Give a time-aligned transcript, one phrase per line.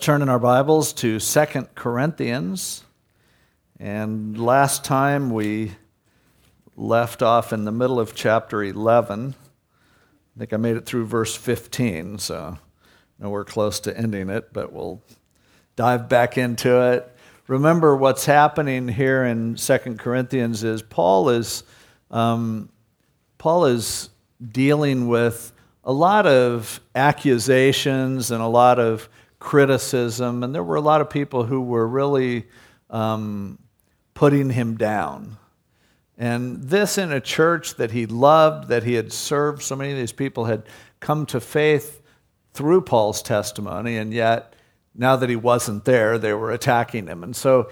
[0.00, 2.84] Turn in our Bibles to Second Corinthians.
[3.80, 5.72] And last time we
[6.76, 9.34] left off in the middle of chapter 11.
[9.34, 12.58] I think I made it through verse 15, so
[13.18, 15.02] we're close to ending it, but we'll
[15.76, 17.16] dive back into it.
[17.46, 21.64] Remember what's happening here in Second Corinthians is Paul is
[22.10, 22.68] um,
[23.38, 24.10] Paul is
[24.52, 25.52] dealing with
[25.84, 29.08] a lot of accusations and a lot of
[29.38, 32.46] criticism, and there were a lot of people who were really
[32.90, 33.58] um,
[34.14, 35.36] putting him down.
[36.16, 39.98] And this in a church that he loved, that he had served, so many of
[39.98, 40.64] these people had
[40.98, 42.02] come to faith
[42.52, 44.54] through Paul's testimony, and yet
[44.94, 47.22] now that he wasn't there, they were attacking him.
[47.22, 47.70] And so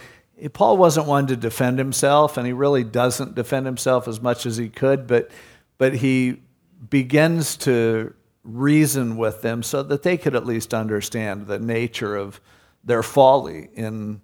[0.52, 4.56] Paul wasn't one to defend himself, and he really doesn't defend himself as much as
[4.56, 5.30] he could, but,
[5.78, 6.40] but he
[6.88, 8.14] begins to
[8.46, 12.40] reason with them so that they could at least understand the nature of
[12.84, 14.20] their folly in,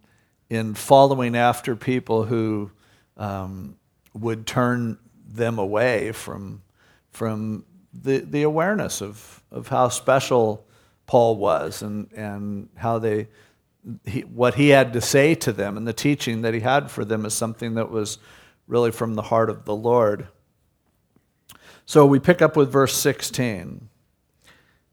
[0.49, 2.71] in following after people who
[3.17, 3.77] um,
[4.15, 6.63] would turn them away from,
[7.11, 10.65] from the, the awareness of, of how special
[11.07, 13.29] Paul was and, and how they,
[14.05, 17.05] he, what he had to say to them and the teaching that he had for
[17.05, 18.19] them is something that was
[18.69, 20.29] really from the heart of the Lord.
[21.85, 23.89] So we pick up with verse 16.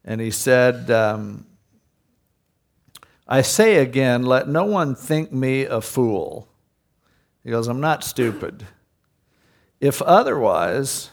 [0.03, 1.45] And he said, um,
[3.27, 6.47] I say again, let no one think me a fool.
[7.43, 8.65] He goes, I'm not stupid.
[9.79, 11.09] If otherwise,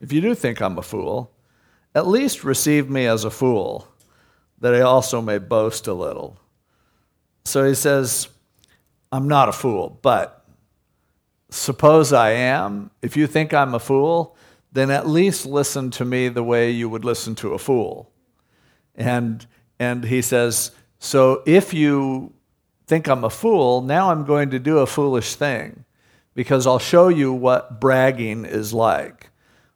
[0.00, 1.30] if you do think I'm a fool,
[1.94, 3.86] at least receive me as a fool,
[4.60, 6.38] that I also may boast a little.
[7.44, 8.28] So he says,
[9.10, 10.46] I'm not a fool, but
[11.50, 12.90] suppose I am.
[13.02, 14.36] If you think I'm a fool,
[14.72, 18.11] then at least listen to me the way you would listen to a fool.
[18.94, 19.46] And,
[19.78, 22.32] and he says, So if you
[22.86, 25.84] think I'm a fool, now I'm going to do a foolish thing
[26.34, 29.30] because I'll show you what bragging is like.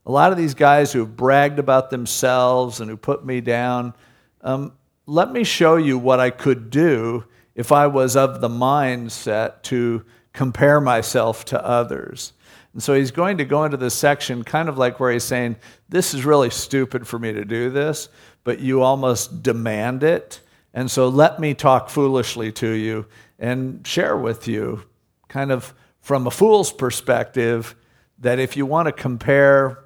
[0.04, 3.94] A lot of these guys who bragged about themselves and who put me down,
[4.42, 4.72] um,
[5.06, 7.24] let me show you what I could do
[7.54, 12.34] if I was of the mindset to compare myself to others.
[12.72, 15.56] And so he's going to go into this section kind of like where he's saying,
[15.88, 18.08] This is really stupid for me to do this,
[18.46, 20.40] but you almost demand it.
[20.72, 23.06] And so let me talk foolishly to you
[23.40, 24.84] and share with you,
[25.26, 27.74] kind of from a fool's perspective,
[28.20, 29.82] that if you want to compare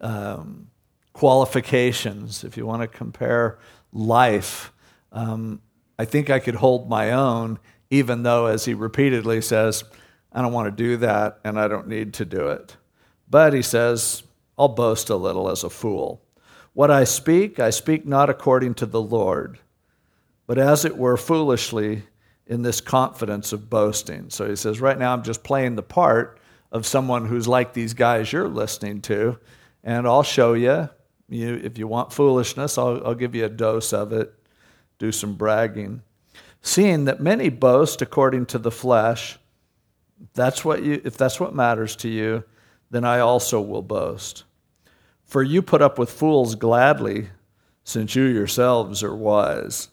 [0.00, 0.66] um,
[1.12, 3.60] qualifications, if you want to compare
[3.92, 4.72] life,
[5.12, 5.62] um,
[5.96, 9.84] I think I could hold my own, even though, as he repeatedly says,
[10.32, 12.76] I don't want to do that and I don't need to do it.
[13.30, 14.24] But he says,
[14.58, 16.20] I'll boast a little as a fool.
[16.74, 19.58] What I speak, I speak not according to the Lord,
[20.46, 22.04] but as it were foolishly
[22.46, 24.30] in this confidence of boasting.
[24.30, 26.40] So he says, right now I'm just playing the part
[26.70, 29.38] of someone who's like these guys you're listening to,
[29.84, 30.88] and I'll show you.
[31.28, 34.32] you if you want foolishness, I'll, I'll give you a dose of it.
[34.98, 36.02] Do some bragging.
[36.62, 39.38] Seeing that many boast according to the flesh,
[40.34, 42.44] that's what you, if that's what matters to you,
[42.90, 44.44] then I also will boast.
[45.32, 47.30] For you put up with fools gladly,
[47.84, 49.88] since you yourselves are wise.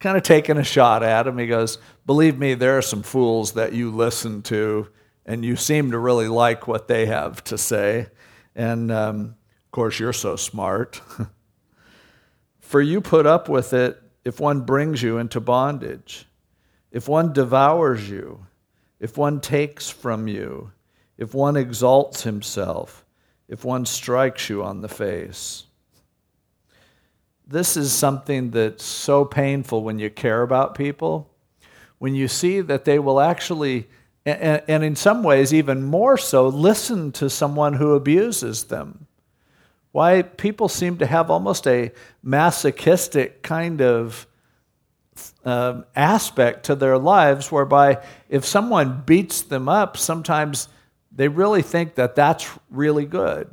[0.00, 1.38] Kind of taking a shot at him.
[1.38, 4.88] He goes, Believe me, there are some fools that you listen to,
[5.24, 8.08] and you seem to really like what they have to say.
[8.56, 11.00] And um, of course, you're so smart.
[12.58, 16.26] For you put up with it if one brings you into bondage,
[16.90, 18.44] if one devours you,
[18.98, 20.72] if one takes from you,
[21.16, 23.03] if one exalts himself
[23.48, 25.64] if one strikes you on the face.
[27.46, 31.30] This is something that's so painful when you care about people,
[31.98, 33.86] when you see that they will actually,
[34.24, 39.06] and in some ways even more so, listen to someone who abuses them.
[39.92, 44.26] Why people seem to have almost a masochistic kind of
[45.44, 50.68] uh, aspect to their lives whereby if someone beats them up, sometimes
[51.14, 53.48] they really think that that's really good.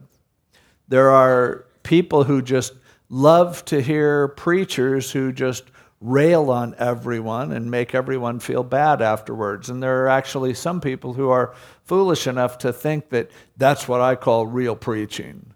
[0.87, 2.73] There are people who just
[3.09, 5.63] love to hear preachers who just
[5.99, 9.69] rail on everyone and make everyone feel bad afterwards.
[9.69, 11.53] And there are actually some people who are
[11.83, 15.53] foolish enough to think that that's what I call real preaching.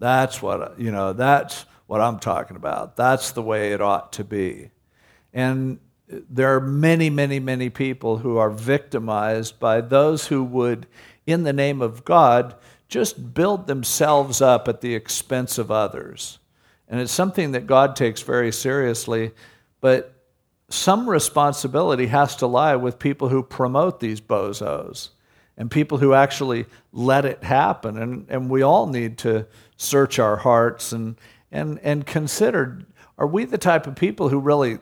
[0.00, 2.96] That's what, you know, that's what I'm talking about.
[2.96, 4.70] That's the way it ought to be.
[5.32, 5.78] And
[6.08, 10.86] there are many, many, many people who are victimized by those who would
[11.26, 12.54] in the name of God
[12.88, 16.38] just build themselves up at the expense of others.
[16.88, 19.32] And it's something that God takes very seriously.
[19.80, 20.14] But
[20.68, 25.10] some responsibility has to lie with people who promote these bozos
[25.56, 27.96] and people who actually let it happen.
[27.96, 31.16] And, and we all need to search our hearts and,
[31.50, 32.86] and, and consider
[33.16, 34.78] are we the type of people who really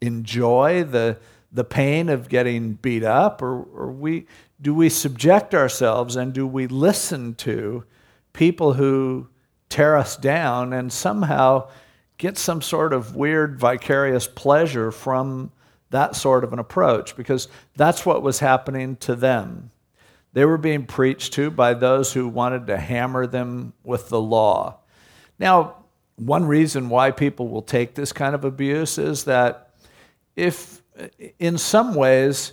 [0.00, 1.18] enjoy the,
[1.50, 3.42] the pain of getting beat up?
[3.42, 4.26] Or, or we,
[4.62, 7.84] do we subject ourselves and do we listen to
[8.32, 9.28] people who
[9.68, 11.68] tear us down and somehow
[12.16, 15.50] get some sort of weird vicarious pleasure from
[15.90, 17.16] that sort of an approach?
[17.16, 19.72] Because that's what was happening to them.
[20.32, 24.78] They were being preached to by those who wanted to hammer them with the law.
[25.40, 25.76] Now,
[26.16, 29.70] one reason why people will take this kind of abuse is that
[30.36, 30.82] if,
[31.40, 32.52] in some ways,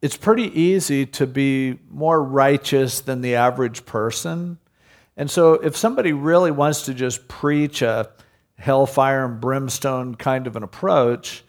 [0.00, 4.58] it's pretty easy to be more righteous than the average person.
[5.16, 8.10] And so, if somebody really wants to just preach a
[8.56, 11.44] hellfire and brimstone kind of an approach,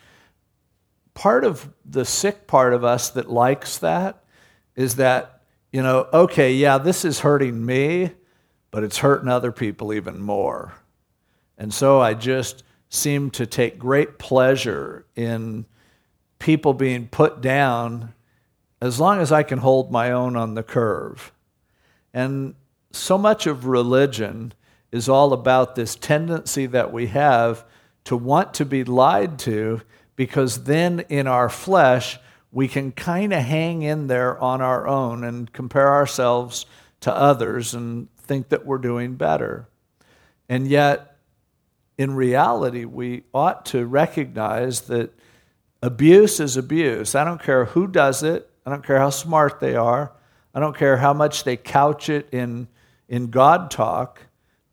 [1.13, 4.23] part of the sick part of us that likes that
[4.75, 5.41] is that,
[5.71, 8.11] you know, okay, yeah, this is hurting me,
[8.71, 10.73] but it's hurting other people even more.
[11.57, 15.65] And so I just seem to take great pleasure in
[16.39, 18.13] people being put down
[18.81, 21.31] as long as I can hold my own on the curve.
[22.13, 22.55] And
[22.91, 24.53] so much of religion
[24.91, 27.65] is all about this tendency that we have
[28.05, 29.81] to want to be lied to
[30.15, 32.17] because then in our flesh,
[32.51, 36.65] we can kind of hang in there on our own and compare ourselves
[37.01, 39.67] to others and think that we're doing better.
[40.49, 41.17] And yet,
[41.97, 45.13] in reality, we ought to recognize that
[45.81, 47.13] abuse is abuse.
[47.13, 50.11] I don't care who does it, I don't care how smart they are,
[50.53, 52.67] I don't care how much they couch it in,
[53.07, 54.21] in God talk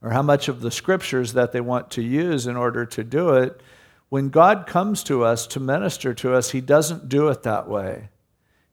[0.03, 3.31] or how much of the scriptures that they want to use in order to do
[3.31, 3.63] it.
[4.11, 8.11] When God comes to us to minister to us, He doesn't do it that way.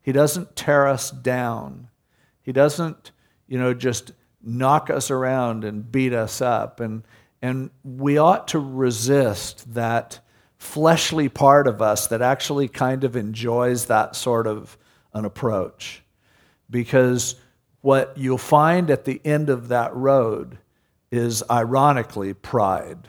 [0.01, 1.87] He doesn't tear us down.
[2.41, 3.11] He doesn't,
[3.47, 4.11] you know, just
[4.43, 6.81] knock us around and beat us up.
[6.81, 7.03] And,
[7.41, 10.19] and we ought to resist that
[10.57, 14.77] fleshly part of us that actually kind of enjoys that sort of
[15.13, 16.03] an approach.
[16.69, 17.35] Because
[17.81, 20.57] what you'll find at the end of that road
[21.11, 23.07] is ironically pride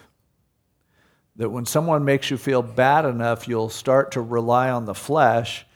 [1.37, 5.67] that when someone makes you feel bad enough, you'll start to rely on the flesh,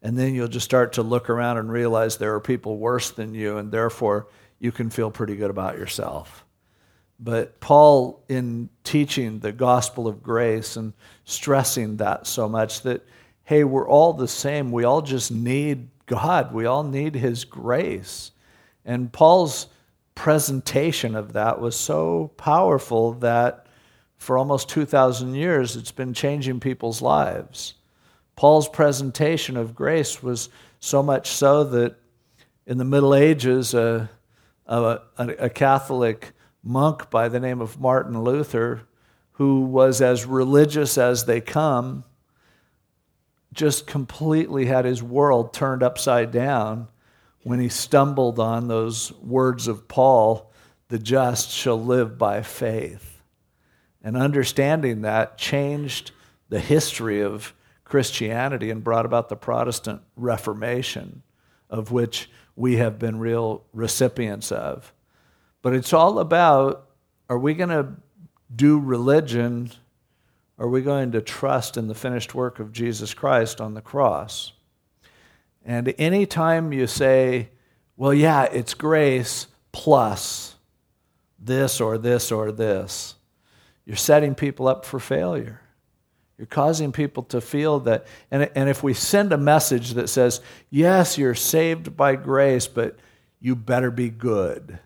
[0.00, 3.34] and then you'll just start to look around and realize there are people worse than
[3.34, 4.28] you, and therefore
[4.60, 6.44] you can feel pretty good about yourself.
[7.18, 10.92] But Paul, in teaching the gospel of grace and
[11.24, 13.04] stressing that so much, that,
[13.48, 14.70] hey, we're all the same.
[14.70, 18.30] We all just need God, we all need His grace.
[18.84, 19.68] And Paul's
[20.14, 23.66] presentation of that was so powerful that
[24.18, 27.72] for almost 2,000 years, it's been changing people's lives.
[28.36, 31.96] Paul's presentation of grace was so much so that
[32.66, 34.10] in the Middle Ages, a,
[34.66, 38.82] a, a Catholic monk by the name of Martin Luther,
[39.32, 42.04] who was as religious as they come,
[43.52, 46.88] just completely had his world turned upside down
[47.42, 50.52] when he stumbled on those words of Paul
[50.88, 53.22] the just shall live by faith.
[54.02, 56.12] And understanding that changed
[56.48, 57.54] the history of
[57.84, 61.22] Christianity and brought about the Protestant Reformation,
[61.68, 64.92] of which we have been real recipients of.
[65.62, 66.84] But it's all about
[67.30, 67.88] are we going to
[68.54, 69.70] do religion?
[70.58, 74.52] Are we going to trust in the finished work of Jesus Christ on the cross?
[75.64, 77.50] And anytime you say,
[77.96, 80.56] well, yeah, it's grace plus
[81.38, 83.14] this or this or this,
[83.84, 85.60] you're setting people up for failure.
[86.36, 88.06] You're causing people to feel that.
[88.30, 92.96] And, and if we send a message that says, yes, you're saved by grace, but
[93.40, 94.78] you better be good.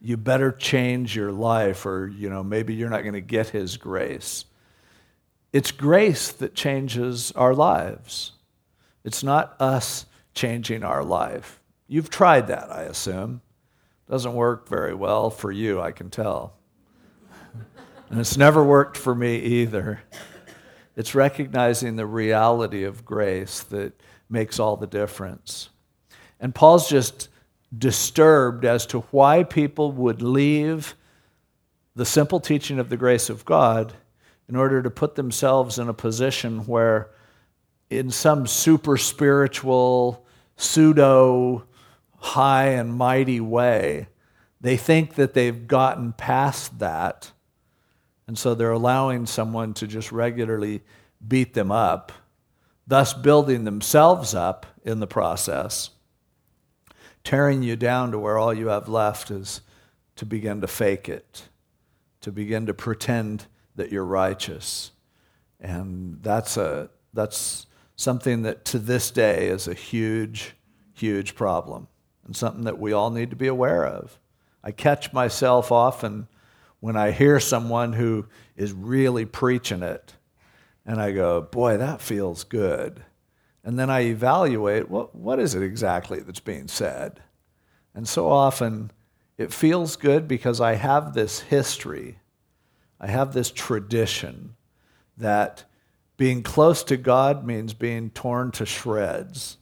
[0.00, 3.76] You better change your life, or you know, maybe you're not going to get his
[3.76, 4.44] grace.
[5.52, 8.32] It's grace that changes our lives.
[9.04, 11.60] It's not us changing our life.
[11.88, 13.42] You've tried that, I assume.
[14.08, 16.54] Doesn't work very well for you, I can tell.
[18.10, 20.02] And it's never worked for me either.
[20.96, 23.92] It's recognizing the reality of grace that
[24.28, 25.70] makes all the difference.
[26.40, 27.28] And Paul's just
[27.76, 30.94] disturbed as to why people would leave
[31.94, 33.94] the simple teaching of the grace of God
[34.48, 37.10] in order to put themselves in a position where,
[37.90, 41.64] in some super spiritual, pseudo
[42.18, 44.08] high and mighty way,
[44.60, 47.32] they think that they've gotten past that
[48.26, 50.80] and so they're allowing someone to just regularly
[51.28, 52.12] beat them up,
[52.86, 55.90] thus building themselves up in the process,
[57.24, 59.60] tearing you down to where all you have left is
[60.16, 61.48] to begin to fake it,
[62.20, 63.46] to begin to pretend
[63.76, 64.92] that you're righteous.
[65.60, 70.54] And that's, a, that's something that to this day is a huge,
[70.92, 71.88] huge problem
[72.24, 74.18] and something that we all need to be aware of.
[74.62, 76.28] I catch myself often
[76.80, 78.26] when I hear someone who
[78.56, 80.14] is really preaching it,
[80.84, 83.04] and I go, boy, that feels good.
[83.64, 87.20] And then I evaluate what, what is it exactly that's being said?
[87.94, 88.90] And so often
[89.38, 92.18] it feels good because I have this history,
[93.02, 94.54] I have this tradition
[95.18, 95.64] that
[96.16, 99.58] being close to God means being torn to shreds.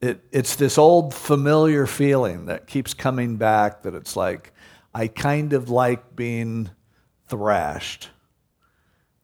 [0.00, 4.52] It, it's this old familiar feeling that keeps coming back that it's like,
[4.94, 6.70] I kind of like being
[7.26, 8.10] thrashed.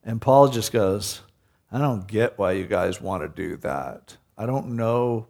[0.02, 1.22] And Paul just goes,
[1.70, 4.16] I don't get why you guys want to do that.
[4.36, 5.28] I don't know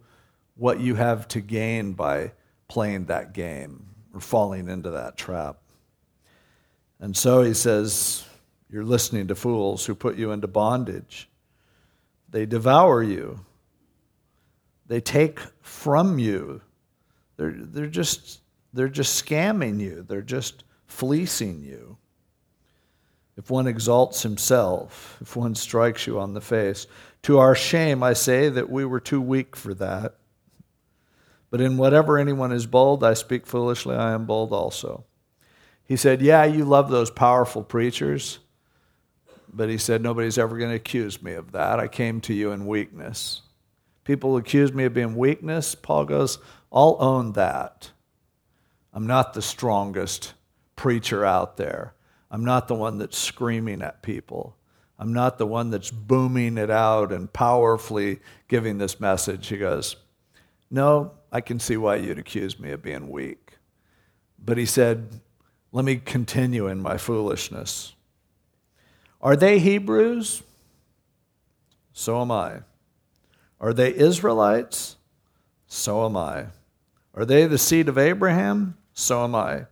[0.57, 2.33] what you have to gain by
[2.69, 5.59] playing that game or falling into that trap.
[7.01, 8.25] And so he says,
[8.71, 11.29] You're listening to fools who put you into bondage.
[12.31, 13.41] They devour you,
[14.87, 16.61] they take from you.
[17.37, 18.41] They're, they're, just,
[18.73, 21.97] they're just scamming you, they're just fleecing you.
[23.37, 26.89] If one exalts himself, if one strikes you on the face,
[27.23, 30.17] to our shame, I say that we were too weak for that.
[31.51, 35.05] But in whatever anyone is bold, I speak foolishly, I am bold also.
[35.89, 38.39] He said, Yeah, you love those powerful preachers.
[39.51, 41.81] But he said, Nobody's ever going to accuse me of that.
[41.81, 43.41] I came to you in weakness.
[44.05, 45.75] People accuse me of being weakness.
[45.75, 46.39] Paul goes,
[46.71, 47.91] I'll own that.
[48.93, 50.35] I'm not the strongest
[50.77, 51.95] preacher out there.
[52.31, 54.57] I'm not the one that's screaming at people.
[54.99, 59.47] I'm not the one that's booming it out and powerfully giving this message.
[59.47, 59.97] He goes,
[60.71, 63.55] No, I can see why you'd accuse me of being weak.
[64.39, 65.21] But he said,
[65.73, 67.95] Let me continue in my foolishness.
[69.21, 70.43] Are they Hebrews?
[71.93, 72.61] So am I.
[73.61, 74.97] Are they Israelites?
[75.67, 76.47] So am I.
[77.15, 78.79] Are they the seed of Abraham?
[78.95, 79.67] So am I.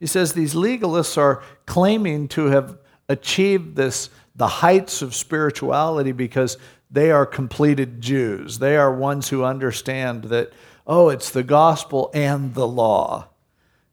[0.00, 2.78] He says these legalists are claiming to have
[3.08, 6.56] achieved this the heights of spirituality because
[6.90, 8.60] they are completed Jews.
[8.60, 10.52] They are ones who understand that
[10.86, 13.28] oh, it's the gospel and the law.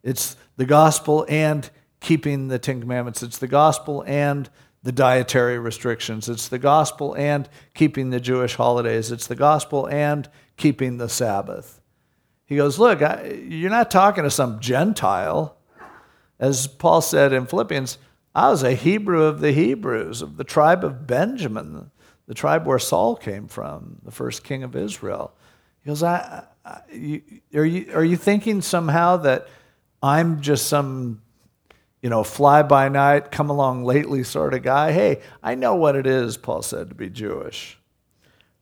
[0.02, 1.70] It's the gospel and
[2.00, 3.24] keeping the Ten Commandments.
[3.24, 4.50] It's the gospel and
[4.84, 6.30] the dietary restrictions.
[6.30, 9.12] It's the gospel and keeping the Jewish holidays.
[9.12, 11.82] It's the gospel and keeping the Sabbath.
[12.46, 15.58] He goes, Look, I, you're not talking to some Gentile.
[16.40, 17.98] As Paul said in Philippians,
[18.36, 21.90] I was a Hebrew of the Hebrews, of the tribe of Benjamin,
[22.28, 25.34] the tribe where Saul came from, the first king of Israel.
[25.82, 27.22] He goes, I, I, you,
[27.54, 29.48] are, you, are you thinking somehow that
[30.06, 31.24] I'm just some,
[32.00, 34.92] you know, fly by night, come along lately sort of guy?
[34.92, 37.80] Hey, I know what it is, Paul said, to be Jewish.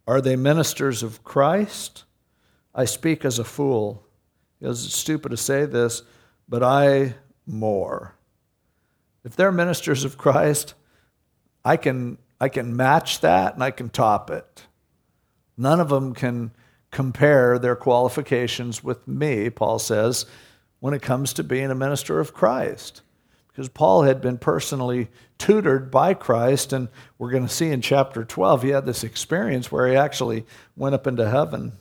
[0.07, 2.05] Are they ministers of Christ?
[2.73, 4.07] I speak as a fool.
[4.61, 6.03] It's stupid to say this,
[6.47, 8.15] but I more.
[9.25, 10.75] If they're ministers of Christ,
[11.65, 14.65] I can, I can match that and I can top it.
[15.57, 16.51] None of them can
[16.89, 20.25] compare their qualifications with me, Paul says,
[20.83, 23.03] when it comes to being a minister of Christ.
[23.47, 28.25] Because Paul had been personally tutored by Christ, and we're going to see in chapter
[28.25, 31.71] 12, he had this experience where he actually went up into heaven.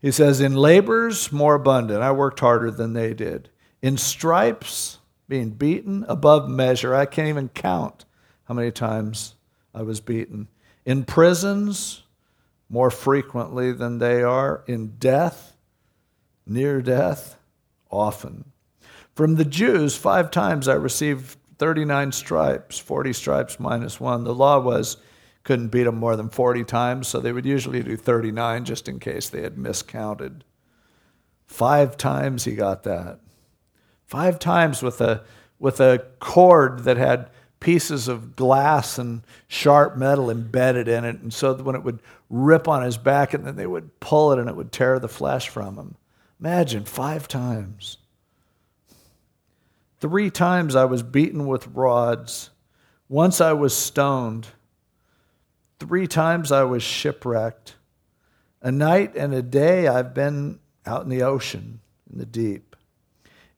[0.00, 3.48] He says, In labors more abundant, I worked harder than they did.
[3.80, 6.96] In stripes, being beaten above measure.
[6.96, 8.06] I can't even count
[8.46, 9.36] how many times
[9.72, 10.48] I was beaten.
[10.84, 12.02] In prisons,
[12.68, 14.64] more frequently than they are.
[14.66, 15.50] In death,
[16.50, 17.38] near death,
[17.90, 18.44] often.
[19.14, 24.24] From the Jews, five times I received 39 stripes, 40 stripes minus one.
[24.24, 24.96] The law was
[25.44, 28.98] couldn't beat them more than 40 times, so they would usually do 39 just in
[28.98, 30.44] case they had miscounted.
[31.46, 33.20] Five times he got that.
[34.06, 35.24] Five times with a,
[35.58, 41.20] with a cord that had pieces of glass and sharp metal embedded in it.
[41.20, 44.38] And so when it would rip on his back, and then they would pull it
[44.38, 45.96] and it would tear the flesh from him.
[46.40, 47.98] Imagine five times.
[50.00, 52.50] Three times I was beaten with rods.
[53.08, 54.48] Once I was stoned.
[55.78, 57.76] Three times I was shipwrecked.
[58.62, 61.80] A night and a day I've been out in the ocean,
[62.10, 62.70] in the deep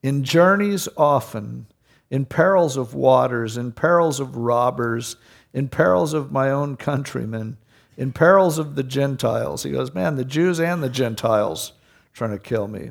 [0.03, 1.67] in journeys often,
[2.11, 5.17] in perils of waters, in perils of robbers,
[5.55, 7.57] in perils of my own countrymen,
[7.97, 9.63] in perils of the Gentiles.
[9.63, 11.73] He goes, Man, the Jews and the Gentiles
[12.13, 12.91] trying to kill me.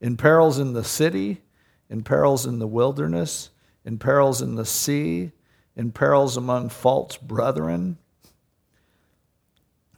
[0.00, 1.42] In perils in the city,
[1.88, 3.50] in perils in the wilderness,
[3.84, 5.32] in perils in the sea,
[5.76, 7.98] in perils among false brethren,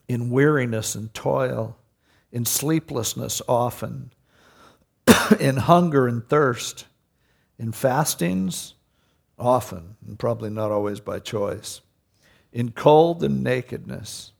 [0.09, 1.77] in weariness and toil,
[2.31, 4.13] in sleeplessness often,
[5.41, 6.87] in hunger and thirst,
[7.59, 8.75] in fastings
[9.39, 11.81] often, and probably not always by choice,
[12.53, 14.33] in cold and nakedness.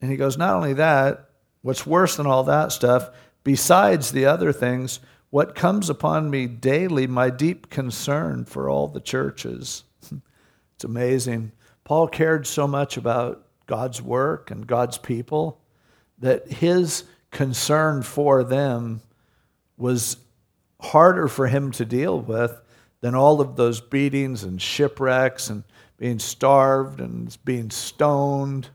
[0.00, 1.30] And he goes, Not only that,
[1.64, 3.08] what's worse than all that stuff,
[3.42, 9.00] besides the other things, what comes upon me daily, my deep concern for all the
[9.00, 9.82] churches.
[10.74, 11.52] it's amazing.
[11.82, 15.58] Paul cared so much about God's work and God's people
[16.18, 19.00] that his concern for them
[19.78, 20.18] was
[20.82, 22.60] harder for him to deal with
[23.00, 25.64] than all of those beatings and shipwrecks and
[25.96, 28.68] being starved and being stoned.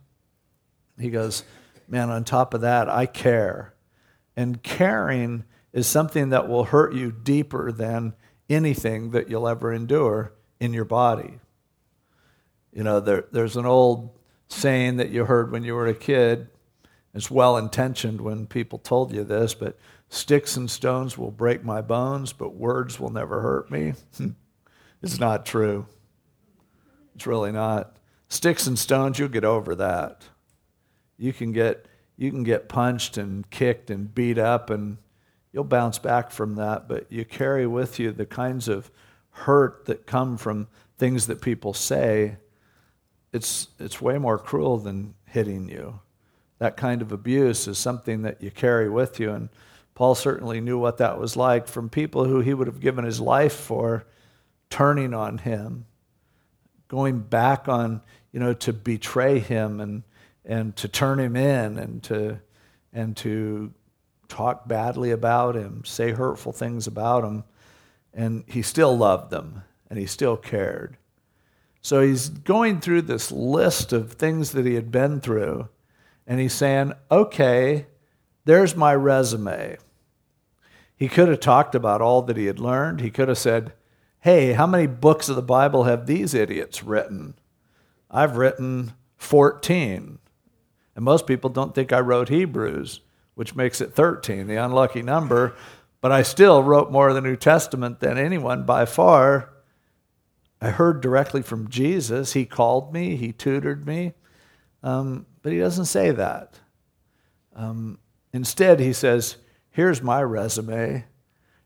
[1.00, 1.44] He goes,
[1.90, 3.74] Man, on top of that, I care.
[4.36, 5.44] And caring
[5.74, 8.14] is something that will hurt you deeper than
[8.50, 11.40] anything that you'll ever endure in your body.
[12.72, 14.18] You know, there, there's an old
[14.48, 16.48] saying that you heard when you were a kid.
[17.14, 19.78] It's well intentioned when people told you this, but
[20.10, 23.94] Sticks and stones will break my bones, but words will never hurt me.
[25.04, 25.86] it's not true.
[27.16, 27.96] It's really not.
[28.28, 30.24] Sticks and stones, you'll get over that.
[31.20, 31.86] You can get
[32.18, 34.98] you can get punched and kicked and beat up and
[35.54, 38.90] you'll bounce back from that, but you carry with you the kinds of
[39.32, 42.38] hurt that come from things that people say.
[43.32, 46.00] It's it's way more cruel than hitting you.
[46.58, 49.50] That kind of abuse is something that you carry with you and
[50.00, 53.20] Paul certainly knew what that was like from people who he would have given his
[53.20, 54.06] life for
[54.70, 55.88] turning on him,
[56.88, 60.04] going back on, you know, to betray him and,
[60.50, 62.40] and to turn him in and to,
[62.92, 63.72] and to
[64.28, 67.44] talk badly about him, say hurtful things about him.
[68.14, 70.98] And he still loved them and he still cared.
[71.82, 75.70] So he's going through this list of things that he had been through,
[76.28, 77.86] and he's saying, okay,
[78.44, 79.78] there's my resume.
[80.96, 83.00] He could have talked about all that he had learned.
[83.00, 83.72] He could have said,
[84.22, 87.36] Hey, how many books of the Bible have these idiots written?
[88.12, 90.20] I've written 14.
[91.00, 93.00] And most people don't think I wrote Hebrews,
[93.36, 95.56] which makes it 13, the unlucky number.
[96.02, 99.50] But I still wrote more of the New Testament than anyone by far.
[100.62, 102.34] I heard directly from Jesus.
[102.34, 104.12] He called me, He tutored me.
[104.84, 106.60] Um, but He doesn't say that.
[107.56, 108.00] Um,
[108.34, 109.38] instead, He says,
[109.72, 111.06] here's my resume.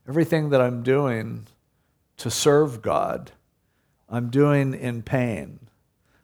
[0.08, 1.48] Everything that I'm doing
[2.18, 3.32] to serve God,
[4.08, 5.58] I'm doing in pain.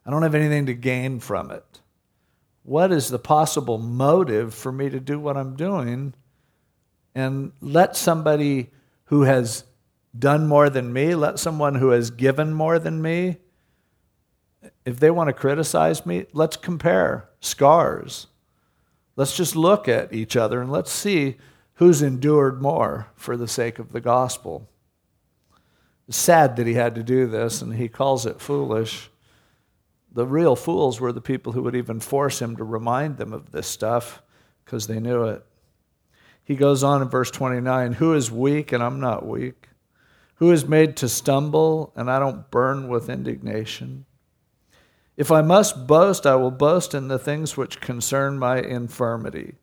[0.06, 1.79] I don't have anything to gain from it.
[2.62, 6.14] What is the possible motive for me to do what I'm doing?
[7.14, 8.70] And let somebody
[9.04, 9.64] who has
[10.18, 13.38] done more than me, let someone who has given more than me,
[14.84, 18.26] if they want to criticize me, let's compare scars.
[19.16, 21.36] Let's just look at each other and let's see
[21.74, 24.68] who's endured more for the sake of the gospel.
[26.08, 29.09] It's sad that he had to do this, and he calls it foolish.
[30.12, 33.52] The real fools were the people who would even force him to remind them of
[33.52, 34.22] this stuff
[34.64, 35.44] because they knew it.
[36.42, 39.68] He goes on in verse 29 Who is weak and I'm not weak?
[40.36, 44.06] Who is made to stumble and I don't burn with indignation?
[45.16, 49.56] If I must boast, I will boast in the things which concern my infirmity.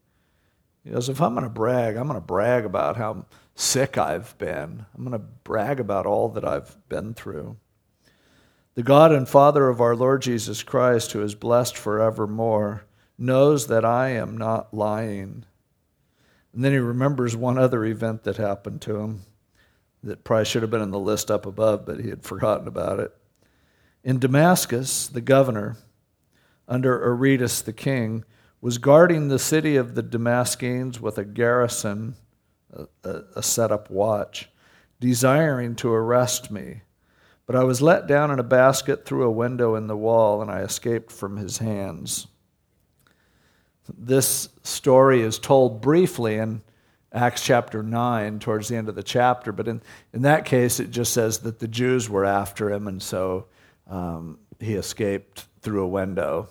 [0.83, 4.37] He goes, if I'm going to brag, I'm going to brag about how sick I've
[4.37, 4.85] been.
[4.95, 7.57] I'm going to brag about all that I've been through.
[8.77, 12.85] The God and Father of our Lord Jesus Christ, who is blessed forevermore,
[13.17, 15.45] knows that I am not lying.
[16.53, 19.21] And then he remembers one other event that happened to him
[20.03, 22.99] that probably should have been in the list up above, but he had forgotten about
[22.99, 23.11] it.
[24.03, 25.77] In Damascus, the governor,
[26.67, 28.25] under Aretas the king,
[28.61, 32.15] was guarding the city of the Damascenes with a garrison,
[33.03, 34.51] a, a set up watch,
[34.99, 36.81] desiring to arrest me.
[37.47, 40.51] But I was let down in a basket through a window in the wall, and
[40.51, 42.27] I escaped from his hands.
[43.97, 46.61] This story is told briefly in
[47.13, 49.81] Acts chapter 9, towards the end of the chapter, but in,
[50.11, 53.45] in that case, it just says that the Jews were after him, and so
[53.89, 56.49] um, he escaped through a window.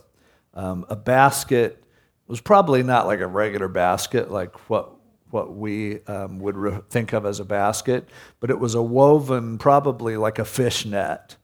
[0.54, 1.84] Um, a basket
[2.26, 4.95] was probably not like a regular basket, like what
[5.30, 8.08] what we um, would re- think of as a basket,
[8.40, 11.36] but it was a woven, probably like a fish net,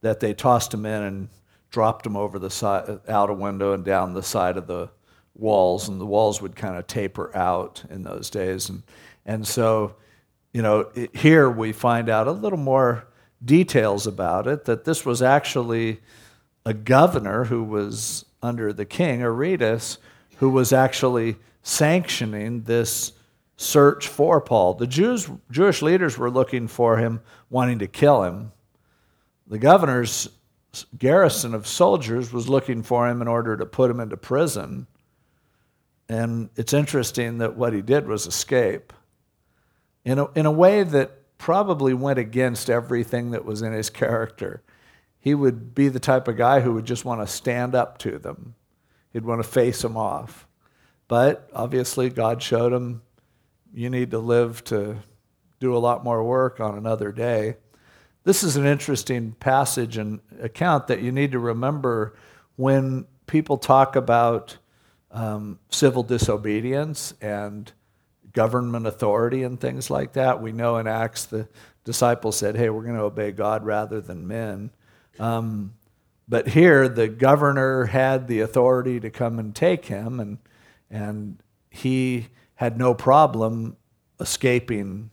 [0.00, 1.28] that they tossed him in and
[1.70, 4.88] dropped them over the side, out a window and down the side of the
[5.34, 8.68] walls, and the walls would kind of taper out in those days.
[8.68, 8.82] And,
[9.24, 9.96] and so,
[10.52, 13.06] you know, it, here we find out a little more
[13.44, 16.00] details about it that this was actually
[16.64, 19.98] a governor who was under the king, Aretas,
[20.38, 23.12] who was actually sanctioning this
[23.56, 24.74] search for Paul.
[24.74, 28.52] The Jews, Jewish leaders were looking for him, wanting to kill him.
[29.46, 30.28] The governor's
[30.98, 34.86] garrison of soldiers was looking for him in order to put him into prison.
[36.08, 38.92] And it's interesting that what he did was escape
[40.04, 44.62] in a, in a way that probably went against everything that was in his character.
[45.18, 48.18] He would be the type of guy who would just want to stand up to
[48.18, 48.54] them,
[49.12, 50.46] he'd want to face them off.
[51.08, 53.02] But obviously, God showed him
[53.76, 54.96] you need to live to
[55.60, 57.56] do a lot more work on another day.
[58.24, 62.16] This is an interesting passage and account that you need to remember
[62.56, 64.56] when people talk about
[65.10, 67.70] um, civil disobedience and
[68.32, 70.40] government authority and things like that.
[70.40, 71.46] We know in Acts the
[71.84, 74.70] disciples said, hey, we're going to obey God rather than men.
[75.18, 75.74] Um,
[76.26, 80.38] but here, the governor had the authority to come and take him, and,
[80.90, 83.76] and he had no problem
[84.20, 85.10] escaping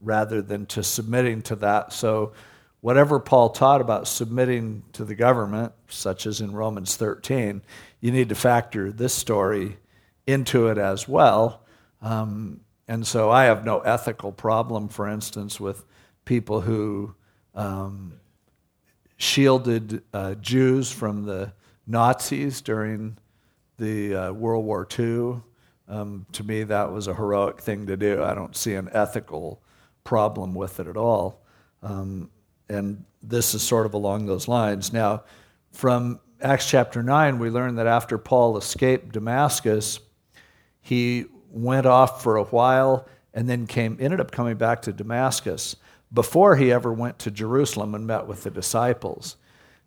[0.00, 1.92] rather than to submitting to that.
[1.92, 2.32] So,
[2.80, 7.62] whatever Paul taught about submitting to the government, such as in Romans 13,
[8.00, 9.78] you need to factor this story
[10.26, 11.62] into it as well.
[12.02, 15.84] Um, and so I have no ethical problem, for instance, with
[16.26, 17.14] people who
[17.54, 18.20] um,
[19.16, 21.52] shielded uh, Jews from the
[21.86, 23.16] Nazis during
[23.78, 25.42] the uh, World War II.
[25.88, 28.22] Um, to me, that was a heroic thing to do.
[28.22, 29.60] I don't see an ethical
[30.02, 31.42] problem with it at all.
[31.82, 32.30] Um,
[32.68, 34.92] and this is sort of along those lines.
[34.92, 35.24] Now,
[35.72, 40.00] from Acts chapter 9, we learn that after Paul escaped Damascus,
[40.80, 45.76] he went off for a while and then came, ended up coming back to Damascus
[46.12, 49.36] before he ever went to Jerusalem and met with the disciples.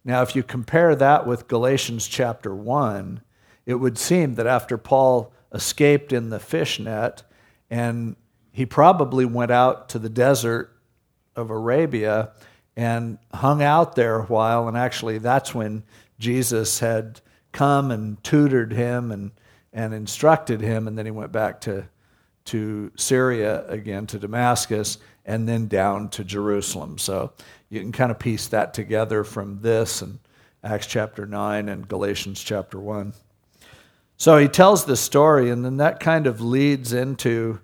[0.03, 3.21] Now, if you compare that with Galatians chapter 1,
[3.65, 7.23] it would seem that after Paul escaped in the fish net
[7.69, 8.15] and
[8.51, 10.75] he probably went out to the desert
[11.35, 12.31] of Arabia
[12.75, 15.83] and hung out there a while, and actually that's when
[16.19, 19.31] Jesus had come and tutored him and,
[19.73, 21.87] and instructed him, and then he went back to,
[22.45, 26.97] to Syria again, to Damascus, and then down to Jerusalem.
[26.97, 27.33] So
[27.69, 30.19] you can kind of piece that together from this and
[30.63, 33.13] Acts chapter 9 and Galatians chapter 1.
[34.17, 37.59] So he tells the story, and then that kind of leads into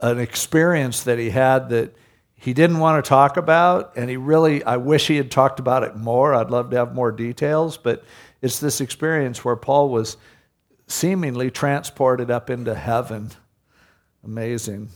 [0.00, 1.94] an experience that he had that
[2.34, 5.84] he didn't want to talk about, and he really, I wish he had talked about
[5.84, 6.34] it more.
[6.34, 8.02] I'd love to have more details, but
[8.42, 10.16] it's this experience where Paul was
[10.88, 13.30] seemingly transported up into heaven.
[14.24, 14.88] Amazing.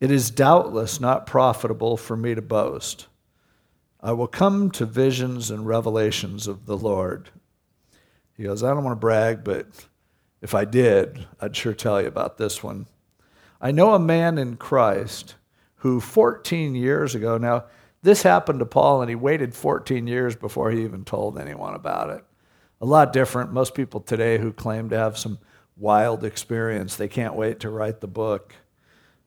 [0.00, 3.06] It is doubtless not profitable for me to boast.
[4.00, 7.30] I will come to visions and revelations of the Lord.
[8.36, 9.66] He goes, I don't want to brag, but
[10.42, 12.86] if I did, I'd sure tell you about this one.
[13.60, 15.36] I know a man in Christ
[15.76, 17.64] who 14 years ago, now
[18.02, 22.10] this happened to Paul and he waited 14 years before he even told anyone about
[22.10, 22.24] it.
[22.80, 23.52] A lot different.
[23.52, 25.38] Most people today who claim to have some
[25.76, 28.54] wild experience, they can't wait to write the book.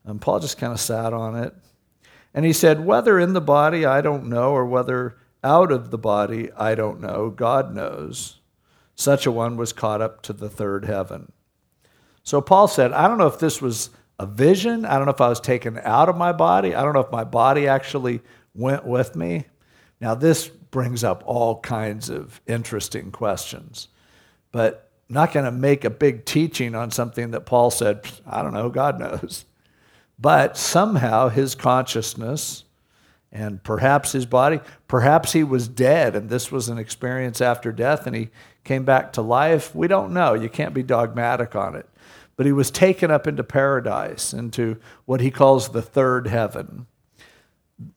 [0.06, 1.54] And Paul just kind of sat on it.
[2.34, 5.98] And he said, Whether in the body, I don't know, or whether out of the
[5.98, 7.30] body, I don't know.
[7.30, 8.40] God knows.
[8.98, 11.32] Such a one was caught up to the third heaven.
[12.24, 14.86] So Paul said, I don't know if this was a vision.
[14.86, 16.74] I don't know if I was taken out of my body.
[16.74, 18.22] I don't know if my body actually
[18.56, 19.46] went with me.
[20.02, 23.88] Now, this brings up all kinds of interesting questions,
[24.52, 28.42] but I'm not going to make a big teaching on something that Paul said, I
[28.42, 29.46] don't know, God knows.
[30.20, 32.64] But somehow his consciousness
[33.32, 38.08] and perhaps his body, perhaps he was dead and this was an experience after death
[38.08, 38.30] and he
[38.68, 39.74] came back to life.
[39.74, 40.34] We don't know.
[40.34, 41.88] You can't be dogmatic on it
[42.38, 46.86] but he was taken up into paradise, into what he calls the third heaven.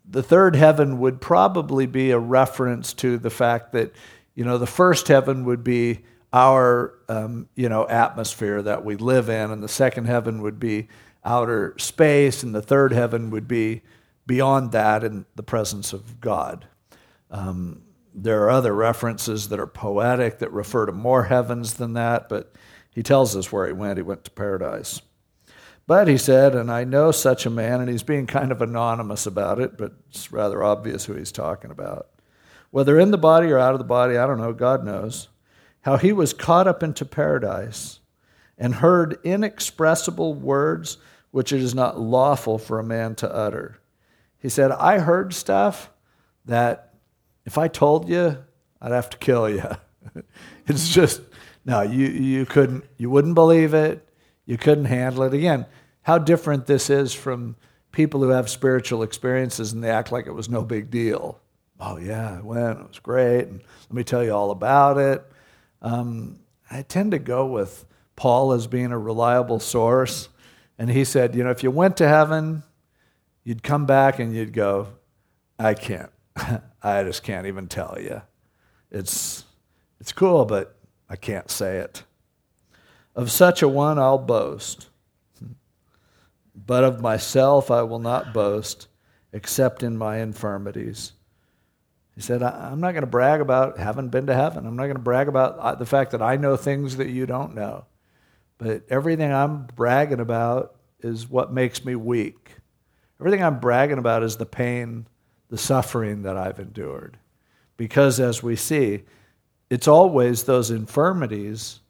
[0.09, 3.93] The third heaven would probably be a reference to the fact that,
[4.35, 6.01] you know, the first heaven would be
[6.33, 10.89] our, um, you know, atmosphere that we live in, and the second heaven would be
[11.23, 13.83] outer space, and the third heaven would be
[14.27, 16.67] beyond that in the presence of God.
[17.31, 17.83] Um,
[18.23, 22.55] there are other references that are poetic that refer to more heavens than that, but
[22.91, 23.99] he tells us where he went.
[23.99, 25.01] He went to paradise.
[25.87, 29.27] But he said, and I know such a man, and he's being kind of anonymous
[29.27, 32.09] about it, but it's rather obvious who he's talking about.
[32.71, 35.29] whether in the body or out of the body, I don't know, God knows,
[35.83, 38.01] how he was caught up into paradise
[38.59, 40.99] and heard inexpressible words
[41.31, 43.79] which it is not lawful for a man to utter.
[44.39, 45.91] He said, I heard stuff
[46.45, 46.90] that
[47.45, 48.39] if I told you,
[48.81, 49.65] I'd have to kill you.
[50.67, 51.21] it's just,
[51.65, 54.07] no, you, you couldn't, you wouldn't believe it.
[54.47, 55.35] You couldn't handle it.
[55.35, 55.67] Again,
[56.03, 57.57] how different this is from
[57.93, 61.41] people who have spiritual experiences and they act like it was no big deal.
[61.79, 65.25] Oh, yeah, I went, it was great, and let me tell you all about it.
[65.81, 70.29] Um, I tend to go with Paul as being a reliable source.
[70.79, 72.63] And he said, you know, if you went to heaven,
[73.45, 74.89] you'd come back and you'd go,
[75.59, 76.11] I can't.
[76.83, 78.23] I just can't even tell you.
[78.91, 79.45] It's,
[80.01, 80.77] it's cool, but
[81.09, 82.05] I can't say it.
[83.15, 84.89] Of such a one I'll boast.
[86.55, 88.89] But of myself I will not boast,
[89.33, 91.13] except in my infirmities.
[92.15, 94.67] He said, I'm not going to brag about having been to heaven.
[94.67, 97.25] I'm not going to brag about uh, the fact that I know things that you
[97.25, 97.87] don't know.
[98.59, 102.57] But everything I'm bragging about is what makes me weak.
[103.19, 105.07] Everything I'm bragging about is the pain,
[105.51, 107.19] the suffering that I've endured.
[107.77, 109.03] Because as we see,
[109.69, 111.81] it's always those infirmities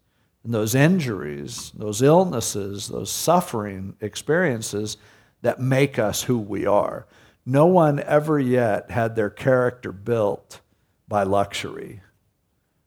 [0.42, 4.96] and those injuries, those illnesses, those suffering experiences
[5.42, 7.06] that make us who we are.
[7.46, 10.60] No one ever yet had their character built
[11.08, 12.02] by luxury,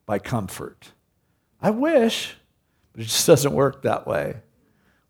[0.05, 0.91] by comfort.
[1.61, 2.35] I wish,
[2.91, 4.37] but it just doesn't work that way.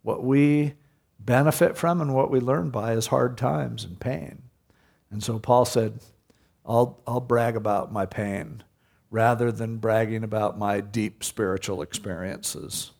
[0.02, 0.74] What we
[1.20, 4.43] benefit from and what we learn by is hard times and pain.
[5.14, 6.00] And so Paul said,
[6.66, 8.64] I'll, I'll brag about my pain
[9.12, 12.92] rather than bragging about my deep spiritual experiences.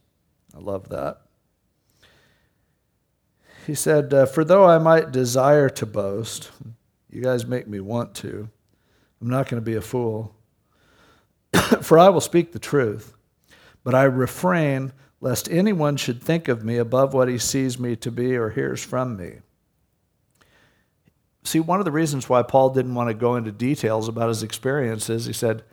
[0.56, 1.22] I love that.
[3.66, 6.52] He said, uh, For though I might desire to boast,
[7.10, 8.48] you guys make me want to,
[9.20, 10.36] I'm not going to be a fool.
[11.82, 13.16] For I will speak the truth,
[13.84, 18.12] but I refrain lest anyone should think of me above what he sees me to
[18.12, 19.38] be or hears from me.
[21.44, 24.44] See, one of the reasons why Paul didn't want to go into details about his
[24.44, 25.64] experiences, he said,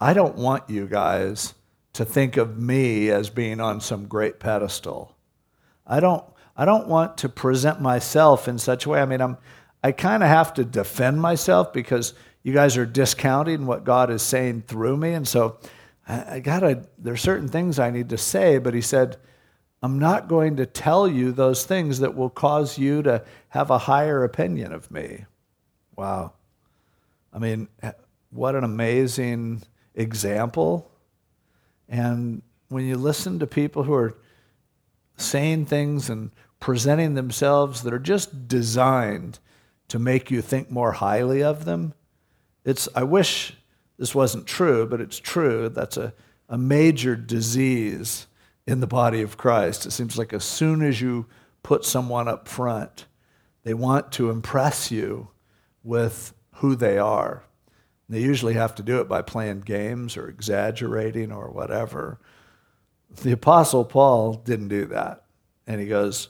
[0.00, 1.54] I don't want you guys
[1.94, 5.16] to think of me as being on some great pedestal.
[5.86, 6.24] I don't,
[6.56, 9.00] I don't want to present myself in such a way.
[9.00, 9.38] I mean, I'm,
[9.82, 14.22] I kind of have to defend myself because you guys are discounting what God is
[14.22, 15.14] saying through me.
[15.14, 15.58] And so
[16.06, 19.16] I, I gotta, there's certain things I need to say, but he said,
[19.82, 23.22] I'm not going to tell you those things that will cause you to
[23.54, 25.26] have a higher opinion of me.
[25.94, 26.32] Wow.
[27.32, 27.68] I mean,
[28.30, 29.62] what an amazing
[29.94, 30.90] example.
[31.88, 34.18] And when you listen to people who are
[35.16, 39.38] saying things and presenting themselves that are just designed
[39.86, 41.94] to make you think more highly of them,
[42.64, 43.56] it's, I wish
[43.98, 45.68] this wasn't true, but it's true.
[45.68, 46.12] That's a,
[46.48, 48.26] a major disease
[48.66, 49.86] in the body of Christ.
[49.86, 51.26] It seems like as soon as you
[51.62, 53.06] put someone up front,
[53.64, 55.28] they want to impress you
[55.82, 57.44] with who they are.
[58.08, 62.20] They usually have to do it by playing games or exaggerating or whatever.
[63.22, 65.24] The Apostle Paul didn't do that.
[65.66, 66.28] And he goes,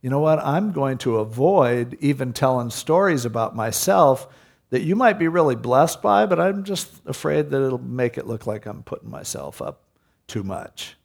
[0.00, 0.38] You know what?
[0.38, 4.28] I'm going to avoid even telling stories about myself
[4.70, 8.26] that you might be really blessed by, but I'm just afraid that it'll make it
[8.26, 9.82] look like I'm putting myself up
[10.26, 10.96] too much.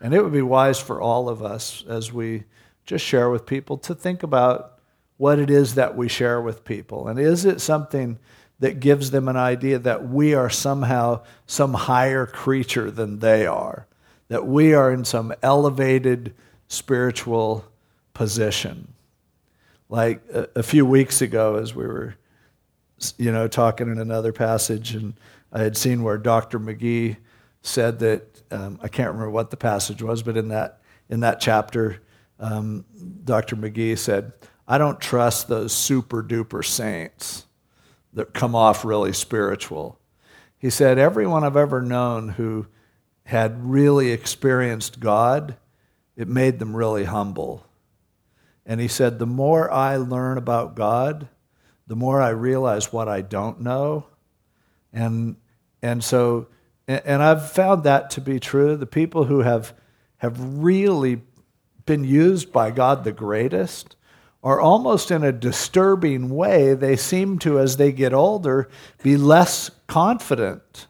[0.00, 2.44] And it would be wise for all of us as we
[2.84, 4.75] just share with people to think about
[5.16, 7.08] what it is that we share with people.
[7.08, 8.18] And is it something
[8.58, 13.86] that gives them an idea that we are somehow some higher creature than they are,
[14.28, 16.34] that we are in some elevated
[16.68, 17.64] spiritual
[18.14, 18.92] position?
[19.88, 22.16] Like a, a few weeks ago, as we were
[23.18, 25.14] you know, talking in another passage, and
[25.52, 26.58] I had seen where Dr.
[26.58, 27.16] McGee
[27.62, 31.40] said that um, I can't remember what the passage was, but in that in that
[31.40, 32.02] chapter,
[32.40, 32.84] um,
[33.24, 33.54] Dr.
[33.54, 34.32] McGee said,
[34.66, 37.46] "I don't trust those super duper saints
[38.12, 39.98] that come off really spiritual."
[40.58, 42.66] He said, "Everyone I've ever known who
[43.24, 45.56] had really experienced God,
[46.16, 47.66] it made them really humble."
[48.64, 51.28] And he said, "The more I learn about God."
[51.86, 54.06] the more I realize what I don't know.
[54.92, 55.36] And,
[55.82, 56.48] and so,
[56.88, 58.76] and I've found that to be true.
[58.76, 59.74] The people who have,
[60.18, 61.22] have really
[61.84, 63.95] been used by God the greatest
[64.46, 68.68] are almost in a disturbing way, they seem to, as they get older,
[69.02, 70.86] be less confident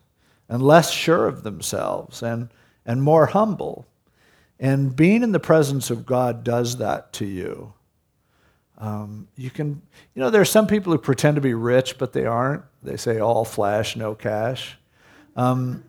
[0.47, 2.51] and less sure of themselves and,
[2.85, 3.87] and more humble.
[4.61, 7.73] And being in the presence of God does that to you.
[8.77, 9.81] Um, you can,
[10.15, 12.63] you know, there are some people who pretend to be rich, but they aren't.
[12.83, 14.77] They say all flash, no cash.
[15.35, 15.83] Um,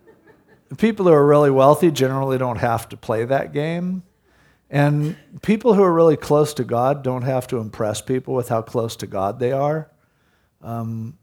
[0.76, 4.02] people who are really wealthy generally don't have to play that game.
[4.70, 8.62] And people who are really close to God don't have to impress people with how
[8.62, 9.90] close to God they are.
[10.62, 11.18] Um,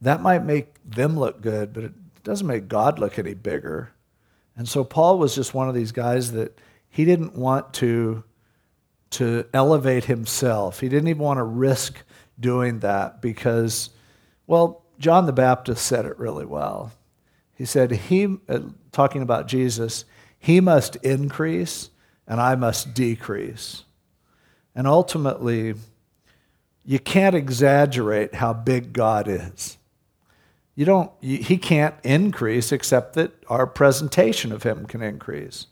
[0.00, 1.92] that might make them look good, but it
[2.24, 3.92] doesn't make God look any bigger.
[4.56, 6.58] And so Paul was just one of these guys that
[6.90, 8.24] he didn't want to,
[9.10, 10.80] to elevate himself.
[10.80, 12.02] He didn't even want to risk
[12.40, 13.90] doing that because,
[14.48, 16.92] well, John the Baptist said it really well.
[17.54, 20.04] He said, he, uh, talking about Jesus,
[20.40, 21.90] he must increase
[22.28, 23.84] and I must decrease.
[24.74, 25.74] And ultimately,
[26.84, 29.78] you can't exaggerate how big God is.
[30.76, 35.66] You don't, he can't increase except that our presentation of him can increase.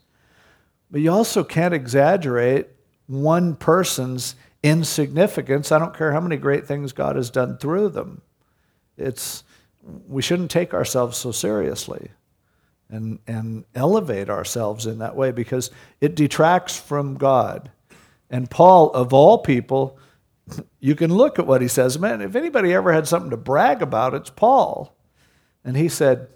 [0.91, 2.67] But you also can't exaggerate
[3.05, 5.71] one person's insignificance.
[5.71, 8.21] I don't care how many great things God has done through them.
[8.97, 9.43] It's,
[10.09, 12.09] we shouldn't take ourselves so seriously
[12.89, 17.71] and, and elevate ourselves in that way because it detracts from God.
[18.29, 19.97] And Paul, of all people,
[20.79, 21.99] you can look at what he says.
[21.99, 24.95] Man, if anybody ever had something to brag about, it's Paul.
[25.63, 26.27] And he said,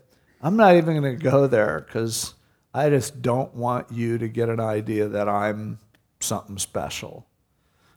[0.42, 2.34] I'm not even going to go there because
[2.74, 5.80] I just don't want you to get an idea that I'm
[6.20, 7.28] something special.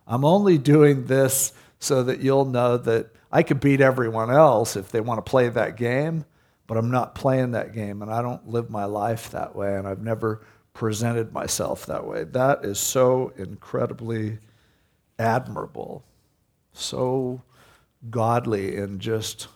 [0.06, 4.90] I'm only doing this so that you'll know that I could beat everyone else if
[4.90, 6.24] they want to play that game
[6.66, 9.86] but I'm not playing that game and I don't live my life that way and
[9.86, 12.24] I've never presented myself that way.
[12.24, 14.38] That is so incredibly
[15.18, 16.04] admirable,
[16.72, 17.42] so
[18.10, 19.48] godly in just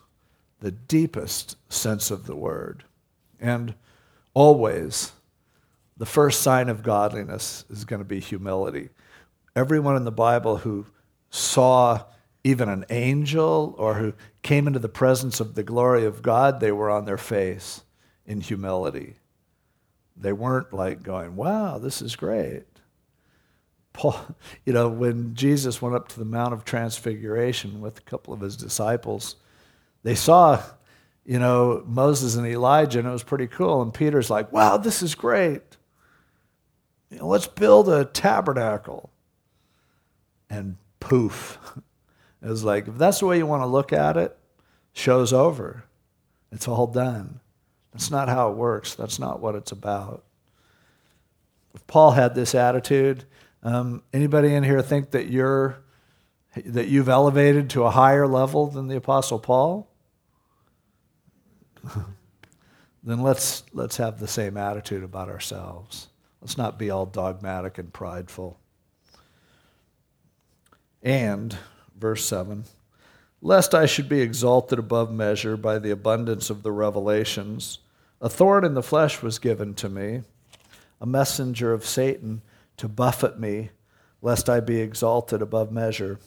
[0.61, 2.85] the deepest sense of the word.
[3.41, 3.75] And
[4.35, 5.13] always,
[5.97, 8.91] the first sign of godliness is going to be humility.
[9.57, 10.87] Everyone in the Bible who
[11.31, 12.05] saw
[12.45, 14.13] even an angel or who
[14.49, 17.83] came into the presence of the glory of God, they were on their face
[18.25, 19.17] in humility.
[20.17, 22.65] They weren't like going, wow, this is great.
[23.93, 24.19] Paul,
[24.65, 28.41] you know, when Jesus went up to the Mount of Transfiguration with a couple of
[28.41, 29.37] his disciples,
[30.03, 30.63] they saw,
[31.27, 33.83] you know, Moses and Elijah, and it was pretty cool.
[33.83, 35.77] And Peter's like, wow, this is great.
[37.11, 39.11] You know, let's build a tabernacle.
[40.49, 41.59] And poof,
[42.43, 44.37] it was like, if that's the way you want to look at it,
[44.93, 45.85] show's over.
[46.51, 47.41] It's all done.
[47.93, 48.95] That's not how it works.
[48.95, 50.25] That's not what it's about.
[51.75, 53.25] If Paul had this attitude,
[53.63, 55.83] um, anybody in here think that you're
[56.65, 59.89] that you've elevated to a higher level than the Apostle Paul?
[63.03, 66.09] then let's let's have the same attitude about ourselves.
[66.41, 68.59] Let's not be all dogmatic and prideful.
[71.03, 71.57] And
[71.97, 72.65] verse 7
[73.41, 77.79] Lest I should be exalted above measure by the abundance of the revelations,
[78.21, 80.23] a thorn in the flesh was given to me,
[81.01, 82.43] a messenger of Satan
[82.79, 83.71] to buffet me,
[84.21, 86.19] lest I be exalted above measure.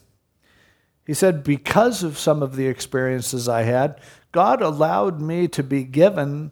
[1.05, 3.99] He said, Because of some of the experiences I had,
[4.31, 6.51] God allowed me to be given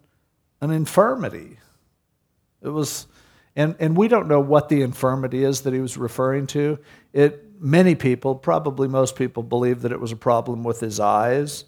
[0.59, 1.59] an infirmity.
[2.61, 3.07] It was,
[3.55, 6.79] and, and we don't know what the infirmity is that he was referring to.
[7.13, 11.65] It many people, probably most people, believe that it was a problem with his eyes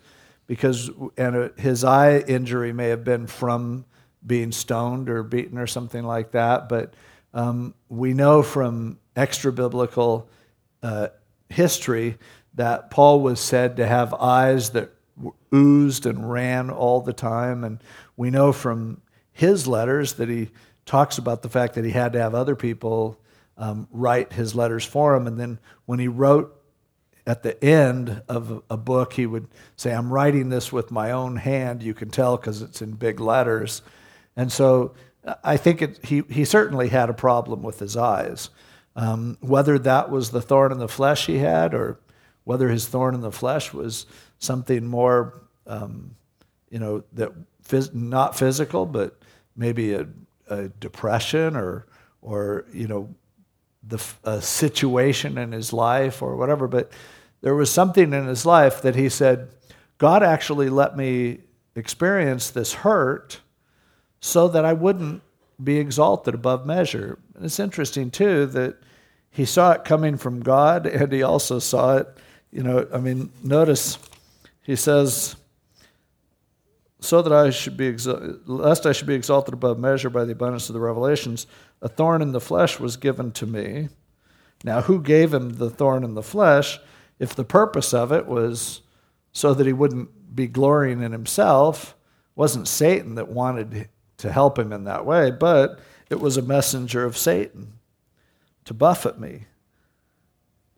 [0.47, 3.85] because and his eye injury may have been from
[4.25, 6.69] being stoned or beaten or something like that.
[6.69, 6.93] But
[7.33, 10.29] um, we know from extra biblical
[10.83, 11.07] uh,
[11.49, 12.17] history
[12.55, 14.91] that Paul was said to have eyes that
[15.53, 17.63] oozed and ran all the time.
[17.63, 17.81] And
[18.17, 19.01] we know from
[19.31, 20.49] his letters that he
[20.85, 23.20] talks about the fact that he had to have other people
[23.61, 25.27] um, write his letters for him.
[25.27, 26.59] And then when he wrote
[27.27, 31.37] at the end of a book, he would say, I'm writing this with my own
[31.37, 31.83] hand.
[31.83, 33.83] You can tell because it's in big letters.
[34.35, 34.95] And so
[35.43, 38.49] I think it, he, he certainly had a problem with his eyes.
[38.95, 41.99] Um, whether that was the thorn in the flesh he had, or
[42.43, 44.07] whether his thorn in the flesh was
[44.39, 46.15] something more, um,
[46.71, 47.31] you know, that
[47.63, 49.17] phys- not physical, but
[49.55, 50.07] maybe a,
[50.49, 51.85] a depression or,
[52.21, 53.13] or you know,
[53.83, 56.91] the a situation in his life or whatever, but
[57.41, 59.49] there was something in his life that he said,
[59.97, 61.39] God actually let me
[61.75, 63.41] experience this hurt
[64.19, 65.21] so that I wouldn't
[65.63, 67.17] be exalted above measure.
[67.35, 68.77] And it's interesting, too, that
[69.31, 72.07] he saw it coming from God and he also saw it,
[72.51, 73.97] you know, I mean, notice
[74.63, 75.35] he says,
[77.01, 77.91] so that I should be
[78.45, 81.47] lest I should be exalted above measure by the abundance of the revelations,
[81.81, 83.89] a thorn in the flesh was given to me,
[84.63, 86.79] Now, who gave him the thorn in the flesh
[87.19, 88.81] if the purpose of it was
[89.31, 91.95] so that he wouldn't be glorying in himself?
[92.35, 95.79] Wasn't Satan that wanted to help him in that way, but
[96.09, 97.73] it was a messenger of Satan
[98.65, 99.45] to buffet me,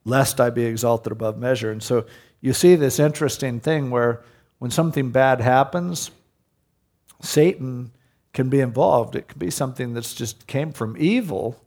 [0.06, 1.72] lest I be exalted above measure.
[1.72, 2.06] And so
[2.40, 4.24] you see this interesting thing where
[4.64, 6.10] when something bad happens,
[7.22, 7.92] Satan
[8.32, 9.14] can be involved.
[9.14, 11.62] It could be something that's just came from evil,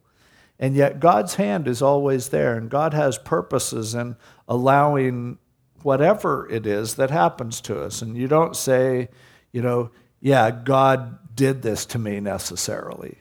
[0.59, 4.17] and yet God's hand is always there, and God has purposes in
[4.49, 5.37] allowing
[5.83, 8.01] whatever it is that happens to us.
[8.01, 9.11] And you don't say,
[9.53, 9.91] you know,
[10.23, 13.19] yeah, God did this to me necessarily,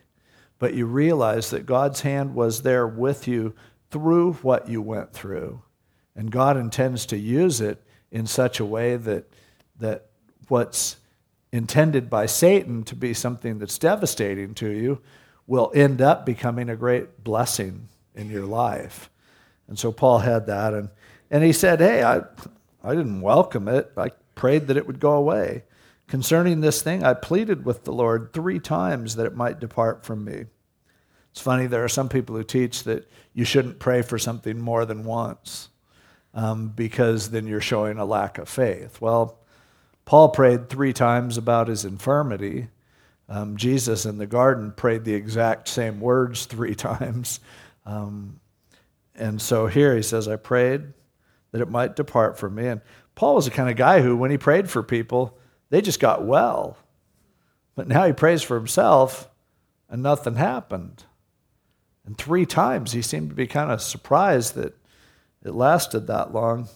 [0.58, 3.54] but you realize that God's hand was there with you
[3.92, 5.64] through what you went through,
[6.16, 9.28] and God intends to use it in such a way that
[9.80, 10.08] that
[10.48, 10.98] what's
[11.52, 15.02] intended by Satan to be something that's devastating to you
[15.48, 19.10] will end up becoming a great blessing in your life.
[19.68, 20.74] And so Paul had that.
[20.74, 20.90] And,
[21.30, 22.22] and he said, Hey, I,
[22.84, 23.92] I didn't welcome it.
[23.98, 25.64] I prayed that it would go away.
[26.08, 30.24] Concerning this thing, I pleaded with the Lord three times that it might depart from
[30.24, 30.46] me.
[31.32, 34.86] It's funny, there are some people who teach that you shouldn't pray for something more
[34.86, 35.70] than once
[36.34, 39.02] um, because then you're showing a lack of faith.
[39.02, 39.40] Well,
[40.06, 42.68] Paul prayed three times about his infirmity.
[43.28, 47.40] Um, Jesus in the garden prayed the exact same words three times.
[47.86, 48.40] Um,
[49.16, 50.94] and so here he says, I prayed
[51.52, 52.68] that it might depart from me.
[52.68, 52.82] And
[53.16, 55.38] Paul was the kind of guy who, when he prayed for people,
[55.70, 56.78] they just got well.
[57.76, 59.30] But now he prays for himself
[59.90, 61.04] and nothing happened.
[62.06, 64.78] And three times he seemed to be kind of surprised that
[65.44, 66.68] it lasted that long.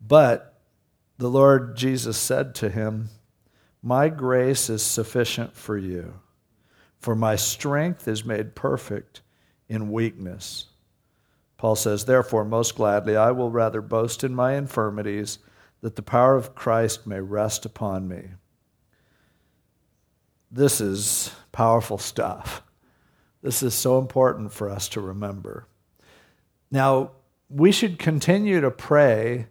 [0.00, 0.57] But
[1.18, 3.08] the Lord Jesus said to him,
[3.82, 6.14] My grace is sufficient for you,
[7.00, 9.20] for my strength is made perfect
[9.68, 10.66] in weakness.
[11.56, 15.40] Paul says, Therefore, most gladly, I will rather boast in my infirmities,
[15.80, 18.30] that the power of Christ may rest upon me.
[20.50, 22.62] This is powerful stuff.
[23.42, 25.66] This is so important for us to remember.
[26.70, 27.12] Now,
[27.50, 29.46] we should continue to pray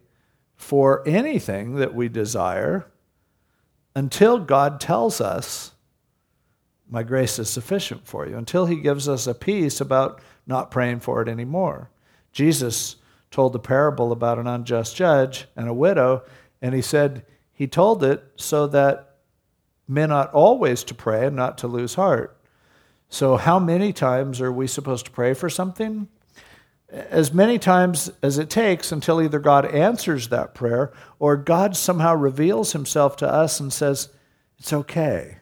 [0.58, 2.84] for anything that we desire
[3.94, 5.72] until God tells us,
[6.90, 11.00] My grace is sufficient for you, until He gives us a peace about not praying
[11.00, 11.90] for it anymore.
[12.32, 12.96] Jesus
[13.30, 16.24] told the parable about an unjust judge and a widow,
[16.60, 19.16] and He said He told it so that
[19.86, 22.36] men ought always to pray and not to lose heart.
[23.08, 26.08] So, how many times are we supposed to pray for something?
[26.90, 32.14] As many times as it takes until either God answers that prayer or God somehow
[32.14, 34.08] reveals himself to us and says,
[34.58, 35.38] It's okay.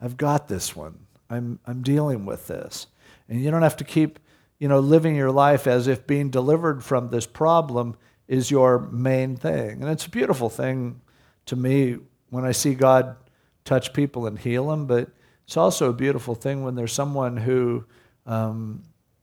[0.00, 1.06] I've got this one.
[1.28, 2.88] I'm, I'm dealing with this.
[3.28, 4.18] And you don't have to keep
[4.58, 7.96] you know, living your life as if being delivered from this problem
[8.28, 9.82] is your main thing.
[9.82, 11.00] And it's a beautiful thing
[11.46, 13.16] to me when I see God
[13.64, 15.08] touch people and heal them, but
[15.46, 17.84] it's also a beautiful thing when there's someone who
[18.26, 18.82] um,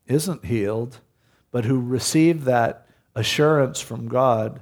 [0.09, 0.99] not healed
[1.57, 2.85] but who receive that
[3.15, 4.61] assurance from God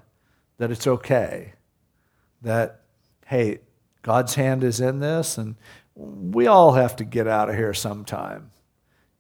[0.60, 1.52] that it's okay,
[2.42, 2.84] that,
[3.26, 3.60] hey,
[4.02, 5.56] God's hand is in this, and
[5.94, 8.52] we all have to get out of here sometime.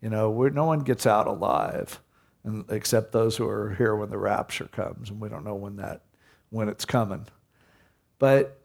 [0.01, 1.99] You know, no one gets out alive,
[2.69, 6.03] except those who are here when the rapture comes, and we don't know when that
[6.51, 7.25] when it's coming.
[8.19, 8.57] But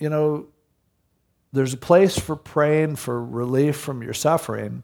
[0.00, 0.48] you know,
[1.52, 4.82] there's a place for praying for relief from your suffering.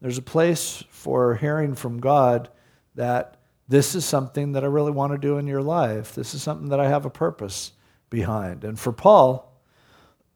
[0.00, 2.48] There's a place for hearing from God
[2.94, 3.36] that
[3.68, 6.14] this is something that I really want to do in your life.
[6.14, 7.72] This is something that I have a purpose
[8.10, 8.64] behind.
[8.64, 9.52] And for Paul,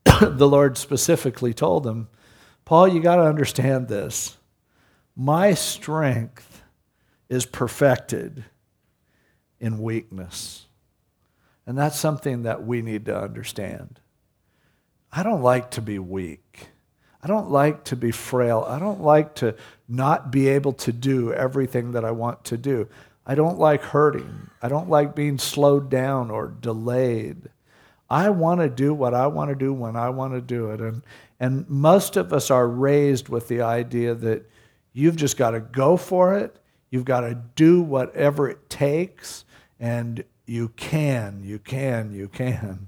[0.20, 2.08] the Lord specifically told him,
[2.64, 4.36] Paul, you got to understand this.
[5.14, 6.62] My strength
[7.28, 8.44] is perfected
[9.60, 10.66] in weakness.
[11.66, 14.00] And that's something that we need to understand.
[15.12, 16.68] I don't like to be weak.
[17.22, 18.64] I don't like to be frail.
[18.68, 19.56] I don't like to
[19.88, 22.88] not be able to do everything that I want to do.
[23.26, 24.50] I don't like hurting.
[24.62, 27.48] I don't like being slowed down or delayed.
[28.08, 30.80] I want to do what I want to do when I want to do it.
[30.80, 31.02] And,
[31.40, 34.48] and most of us are raised with the idea that
[34.92, 36.56] you've just got to go for it,
[36.90, 39.44] you've got to do whatever it takes,
[39.80, 42.86] and you can, you can, you can.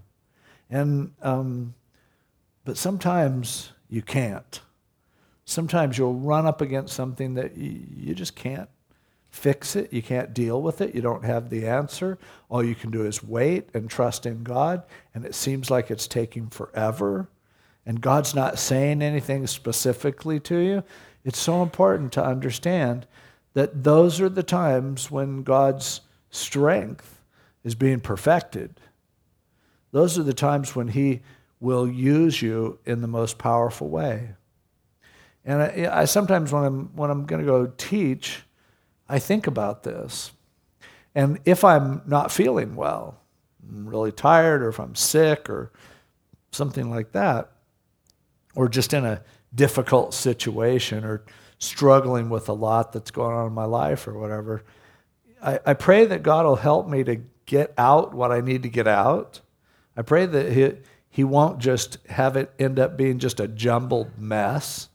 [0.71, 1.75] And, um,
[2.65, 4.61] but sometimes you can't.
[5.45, 8.69] Sometimes you'll run up against something that you, just can't
[9.31, 9.93] fix it.
[9.93, 10.95] You can't deal with it.
[10.95, 12.19] You don't have the answer.
[12.51, 14.83] All you can do is wait and trust in God.
[15.15, 17.29] And it seems like it's taking forever.
[17.87, 20.85] And God's not saying anything specifically to you.
[21.25, 23.07] It's so important to understand
[23.55, 27.23] that those are the times when God's strength
[27.65, 28.81] is being perfected.
[29.93, 31.21] Those are the times when He
[31.61, 34.31] will use you in the most powerful way.
[35.45, 38.43] And I, I sometimes, when I'm, when I'm going to go teach,
[39.09, 40.33] I think about this.
[41.15, 43.19] And if I'm not feeling well,
[43.69, 45.73] I'm really tired, or if I'm sick, or
[46.53, 47.51] something like that,
[48.55, 49.23] or just in a
[49.55, 51.25] difficult situation, or
[51.59, 54.65] struggling with a lot that's going on in my life, or whatever,
[55.43, 58.69] I, I pray that God will help me to get out what I need to
[58.69, 59.41] get out.
[59.97, 60.75] I pray that He,
[61.19, 64.89] he won't just have it end up being just a jumbled mess.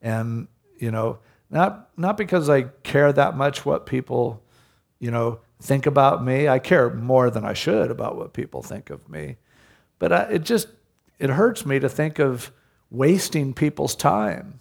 [0.00, 0.48] And,
[0.78, 1.18] you know,
[1.50, 4.42] not, not because I care that much what people,
[4.98, 6.48] you know, think about me.
[6.48, 9.36] I care more than I should about what people think of me.
[9.98, 10.68] But I, it just,
[11.18, 12.50] it hurts me to think of
[12.90, 14.60] wasting people's time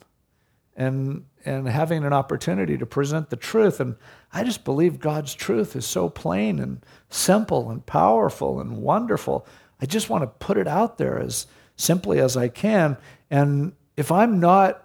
[0.76, 3.80] and, and having an opportunity to present the truth.
[3.80, 3.96] And
[4.34, 9.48] I just believe God's truth is so plain and simple and powerful and wonderful.
[9.82, 12.98] I just want to put it out there as simply as I can.
[13.30, 14.84] And if I'm not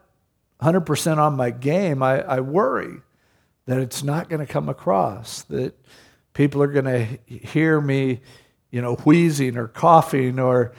[0.61, 2.99] 100% on my game, I, I worry
[3.67, 5.75] that it's not going to come across, that
[6.35, 8.21] people are going to hear me,
[8.71, 10.73] you know, wheezing or coughing or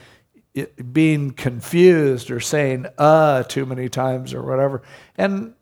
[0.92, 4.84] being confused or saying uh too many times or whatever.
[5.18, 5.56] And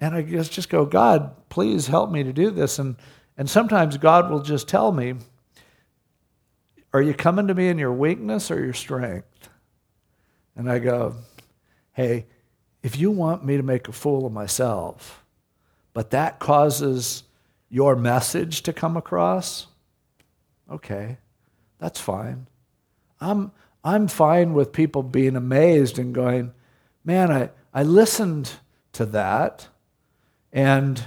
[0.00, 2.78] and I guess just go, God, please help me to do this.
[2.78, 2.96] And
[3.36, 5.14] and sometimes God will just tell me,
[6.92, 9.50] Are you coming to me in your weakness or your strength?
[10.56, 11.14] And I go,
[11.92, 12.26] Hey,
[12.82, 15.24] if you want me to make a fool of myself,
[15.92, 17.24] but that causes
[17.68, 19.66] your message to come across,
[20.70, 21.18] okay,
[21.78, 22.46] that's fine.
[23.20, 23.52] I'm,
[23.84, 26.52] I'm fine with people being amazed and going,
[27.04, 28.52] man, I, I listened
[28.92, 29.68] to that
[30.52, 31.04] and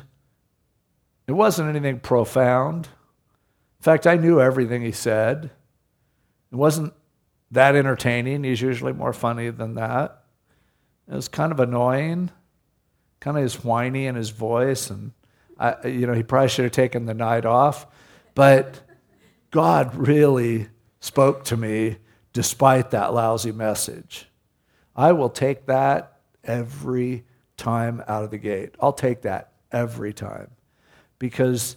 [1.27, 2.85] it wasn't anything profound.
[2.85, 5.51] In fact, I knew everything he said.
[6.51, 6.93] It wasn't
[7.51, 8.43] that entertaining.
[8.43, 10.23] He's usually more funny than that.
[11.09, 12.31] It was kind of annoying,
[13.19, 15.11] kind of his whiny in his voice, and
[15.57, 17.85] I, you know, he probably should have taken the night off.
[18.33, 18.81] But
[19.51, 21.97] God really spoke to me
[22.33, 24.27] despite that lousy message.
[24.95, 27.25] I will take that every
[27.57, 28.75] time out of the gate.
[28.79, 30.51] I'll take that every time
[31.19, 31.75] because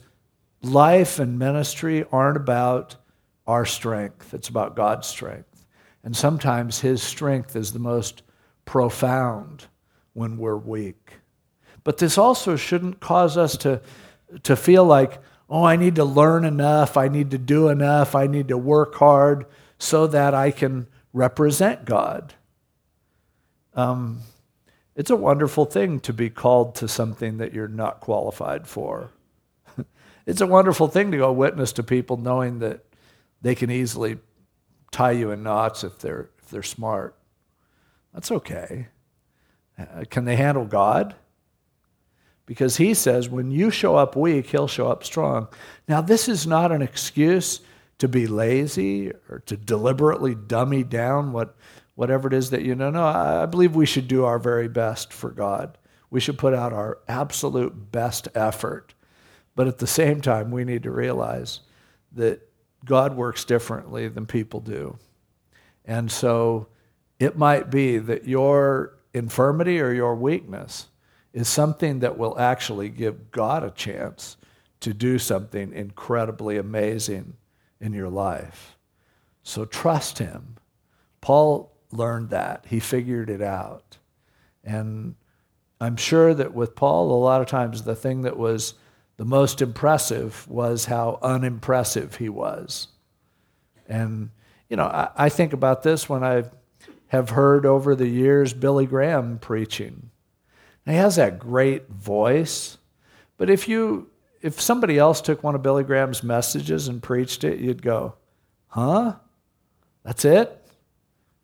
[0.63, 2.97] life and ministry aren't about
[3.47, 5.67] our strength, it's about God's strength.
[6.03, 8.23] And sometimes His strength is the most
[8.65, 9.67] profound
[10.13, 11.15] when we're weak.
[11.83, 13.81] But this also shouldn't cause us to,
[14.45, 15.21] to feel like,
[15.51, 18.95] oh, I need to learn enough, I need to do enough, I need to work
[18.95, 19.47] hard
[19.79, 22.35] so that I can represent God.
[23.75, 24.21] Um,
[24.97, 29.11] it's a wonderful thing to be called to something that you're not qualified for.
[30.27, 32.85] it's a wonderful thing to go witness to people knowing that
[33.45, 34.17] they can easily
[34.91, 37.15] tie you in knots if they're, if they're smart.
[38.15, 38.89] That's okay.
[39.79, 41.15] Uh, can they handle God?
[42.47, 45.49] Because he says, when you show up weak, he'll show up strong.
[45.87, 47.61] Now, this is not an excuse
[47.99, 51.55] to be lazy or to deliberately dummy down what,
[51.97, 52.89] whatever it is that you know.
[52.89, 55.77] No, I believe we should do our very best for God.
[56.09, 58.95] We should put out our absolute best effort.
[59.55, 61.61] But at the same time, we need to realize
[62.13, 62.49] that
[62.85, 64.99] God works differently than people do.
[65.85, 66.69] And so
[67.19, 70.89] it might be that your infirmity or your weakness
[71.33, 74.37] is something that will actually give God a chance
[74.81, 77.35] to do something incredibly amazing
[77.81, 78.77] in your life.
[79.43, 80.57] So trust Him.
[81.21, 83.99] Paul learned that, he figured it out.
[84.63, 85.15] And
[85.81, 88.75] I'm sure that with Paul, a lot of times the thing that was
[89.17, 92.89] the most impressive was how unimpressive he was.
[93.89, 94.31] And,
[94.69, 99.39] you know, I, I think about this when I've heard over the years Billy Graham
[99.39, 100.11] preaching.
[100.85, 102.79] He has that great voice.
[103.37, 104.11] But if you
[104.43, 108.17] if somebody else took one of Billy Graham's messages and preached it, you'd go,
[108.69, 109.17] "Huh?
[110.03, 110.61] That's it?"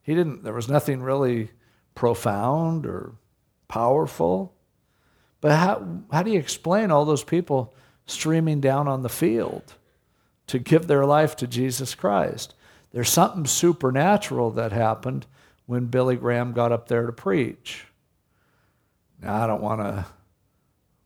[0.03, 1.51] He didn't there was nothing really
[1.95, 3.15] profound or
[3.69, 4.55] powerful.
[5.41, 7.75] But how how do you explain all those people
[8.07, 9.75] streaming down on the field
[10.49, 12.55] to give their life to Jesus Christ?
[12.93, 15.27] There's something supernatural that happened
[15.67, 17.87] when Billy Graham got up there to preach.
[19.23, 20.07] Now, I don't want to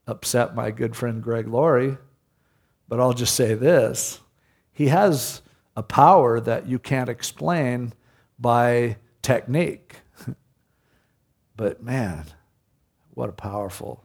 [0.07, 1.99] upset my good friend Greg Laurie,
[2.89, 4.21] but I'll just say this.
[4.73, 5.43] He has
[5.77, 7.93] a power that you can't explain
[8.39, 9.97] by technique.
[11.57, 12.27] but man,
[13.11, 14.04] what a powerful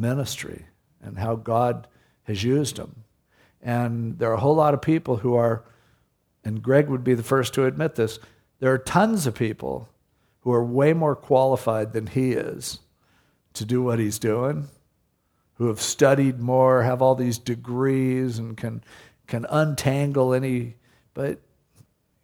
[0.00, 0.66] ministry
[1.02, 1.86] and how God
[2.24, 3.04] has used him.
[3.62, 5.64] And there are a whole lot of people who are,
[6.44, 8.18] and Greg would be the first to admit this,
[8.58, 9.88] there are tons of people
[10.40, 12.80] who are way more qualified than he is
[13.52, 14.68] to do what he's doing,
[15.54, 18.82] who have studied more, have all these degrees, and can,
[19.26, 20.76] can untangle any.
[21.12, 21.40] But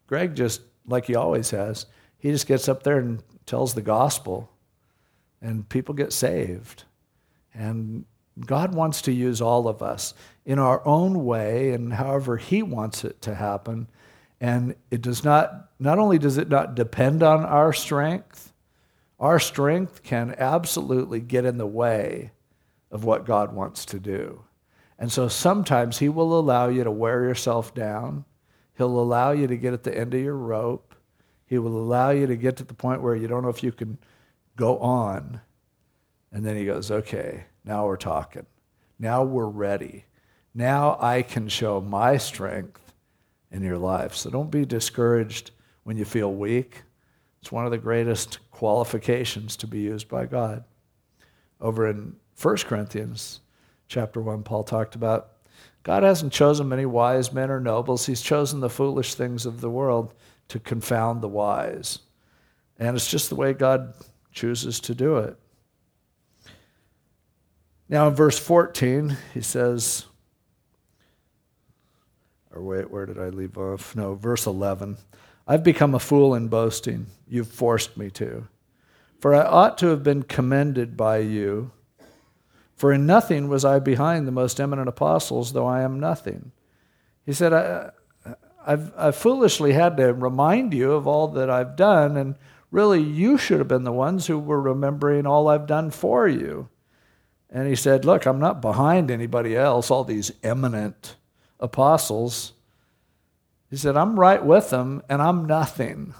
[0.07, 1.87] Greg just, like he always has,
[2.19, 4.51] he just gets up there and tells the gospel,
[5.43, 6.85] and people get saved.
[7.57, 8.05] And
[8.45, 10.13] God wants to use all of us
[10.45, 13.89] in our own way and however He wants it to happen.
[14.41, 18.53] And it does not, not only does it not depend on our strength,
[19.19, 22.33] our strength can absolutely get in the way
[22.91, 24.43] of what God wants to do.
[24.99, 28.27] And so sometimes He will allow you to wear yourself down.
[28.77, 30.95] He'll allow you to get at the end of your rope.
[31.47, 33.73] He will allow you to get to the point where you don't know if you
[33.73, 33.97] can
[34.57, 35.41] go on.
[36.37, 38.45] And then He goes, okay, now we're talking.
[38.99, 40.05] Now we're ready.
[40.55, 42.93] Now I can show my strength
[43.51, 44.15] in your life.
[44.15, 45.53] So don't be discouraged
[45.85, 46.83] when you feel weak.
[47.41, 50.65] It's one of the greatest qualifications to be used by God.
[51.59, 53.41] Over in 1 Corinthians
[53.89, 55.29] chapter 1, Paul talked about
[55.85, 58.05] God hasn't chosen many wise men or nobles.
[58.05, 60.13] He's chosen the foolish things of the world
[60.49, 62.01] to confound the wise.
[62.79, 63.95] And it's just the way God
[64.33, 65.39] chooses to do it.
[67.89, 70.07] Now, in verse 14, he says,
[72.53, 73.95] or wait, where did I leave off?
[73.95, 74.97] No, verse 11.
[75.47, 77.07] I've become a fool in boasting.
[77.29, 78.49] You've forced me to.
[79.21, 81.71] For I ought to have been commended by you.
[82.75, 86.53] For in nothing was I behind the most eminent apostles, though I am nothing.
[87.25, 87.91] He said, I,
[88.67, 92.35] I've foolishly had to remind you of all that I've done, and
[92.71, 96.69] really you should have been the ones who were remembering all I've done for you.
[97.51, 101.17] And he said, Look, I'm not behind anybody else, all these eminent
[101.61, 102.53] apostles.
[103.71, 106.15] He said, I'm right with them and I'm nothing.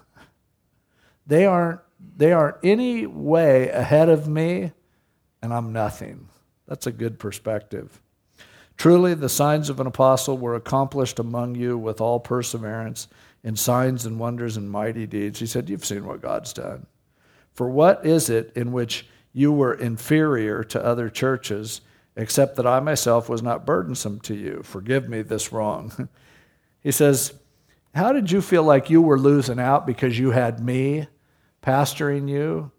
[1.27, 1.81] They aren't,
[2.17, 4.73] they aren't any way ahead of me
[5.43, 6.29] and I'm nothing.
[6.67, 8.01] That's a good perspective.
[8.77, 13.09] Truly, the signs of an apostle were accomplished among you with all perseverance
[13.43, 15.39] in signs and wonders and mighty deeds.
[15.39, 16.87] He said, You've seen what God's done.
[17.55, 19.07] For what is it in which
[19.37, 21.83] you were inferior to other churches,
[22.17, 24.63] except that I myself was not burdensome to you?
[24.65, 26.09] Forgive me this wrong.
[26.81, 27.35] he says,
[27.95, 31.09] How did you feel like you were losing out because you had me
[31.63, 32.71] pastoring you?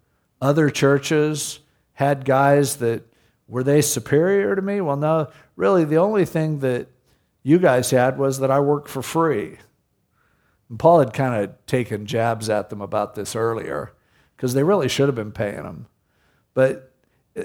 [0.42, 1.60] Other churches
[1.92, 3.04] had guys that
[3.46, 4.80] were they superior to me?
[4.80, 6.88] Well, no, really, the only thing that
[7.44, 9.58] you guys had was that I worked for free.
[10.68, 13.92] And Paul had kind of taken jabs at them about this earlier
[14.34, 15.86] because they really should have been paying him.
[16.58, 16.90] But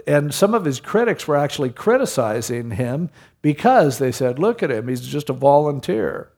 [0.08, 3.12] and some of his critics were actually criticizing him
[3.44, 6.32] because they said, "Look at him; he's just a volunteer.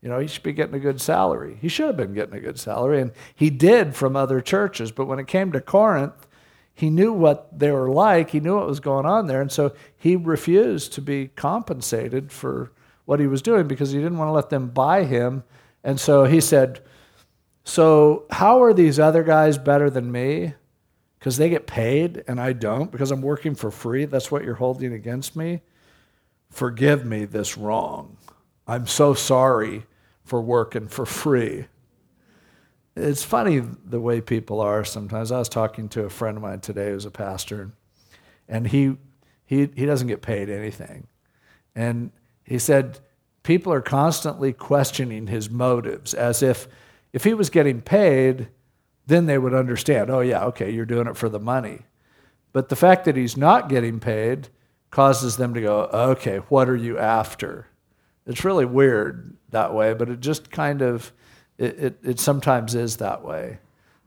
[0.00, 1.58] You know, he should be getting a good salary.
[1.60, 4.90] He should have been getting a good salary, and he did from other churches.
[4.90, 6.26] But when it came to Corinth,
[6.72, 8.30] he knew what they were like.
[8.30, 9.42] He knew what was going on there.
[9.42, 12.72] And so he refused to be compensated for
[13.04, 15.44] what he was doing because he didn't want to let them buy him.
[15.82, 16.80] And so he said,
[17.64, 20.54] So, how are these other guys better than me?
[21.24, 24.04] Because they get paid and I don't, because I'm working for free.
[24.04, 25.62] That's what you're holding against me.
[26.50, 28.18] Forgive me this wrong.
[28.66, 29.86] I'm so sorry
[30.22, 31.66] for working for free
[32.96, 35.32] it's funny the way people are sometimes.
[35.32, 37.72] I was talking to a friend of mine today who's a pastor,
[38.48, 38.96] and he,
[39.44, 41.08] he, he doesn't get paid anything.
[41.74, 42.12] And
[42.44, 43.00] he said,
[43.42, 46.68] people are constantly questioning his motives as if
[47.12, 48.48] if he was getting paid,
[49.06, 51.80] then they would understand, oh, yeah, okay, you're doing it for the money.
[52.52, 54.48] But the fact that he's not getting paid
[54.90, 57.66] causes them to go, okay, what are you after?
[58.26, 61.12] It's really weird that way, but it just kind of
[61.58, 63.58] it, it, it sometimes is that way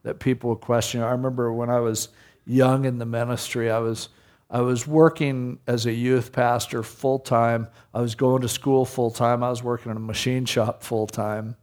[0.03, 1.01] that people question.
[1.01, 2.09] I remember when I was
[2.45, 4.09] young in the ministry, I was
[4.49, 7.67] I was working as a youth pastor full time.
[7.93, 9.43] I was going to school full time.
[9.43, 11.57] I was working in a machine shop full time.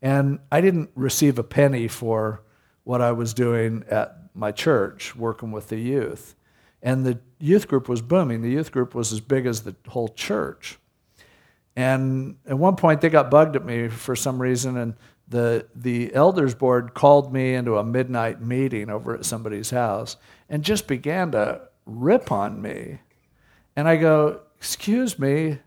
[0.00, 2.40] And I didn't receive a penny for
[2.84, 6.34] what I was doing at my church, working with the youth.
[6.82, 8.42] And the youth group was booming.
[8.42, 10.78] The youth group was as big as the whole church.
[11.76, 14.94] And at one point, they got bugged at me for some reason, and
[15.26, 20.16] the, the elders board called me into a midnight meeting over at somebody's house
[20.48, 23.00] and just began to rip on me.
[23.76, 25.58] And I go, Excuse me,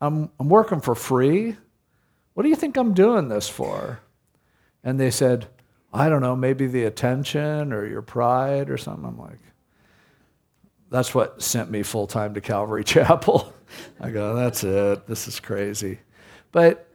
[0.00, 1.56] I'm, I'm working for free.
[2.32, 4.00] What do you think I'm doing this for?
[4.82, 5.48] And they said,
[5.92, 9.04] I don't know, maybe the attention or your pride or something.
[9.04, 9.40] I'm like,
[10.90, 13.52] that's what sent me full time to Calvary Chapel.
[14.00, 15.06] I go, that's it.
[15.06, 15.98] This is crazy.
[16.52, 16.88] But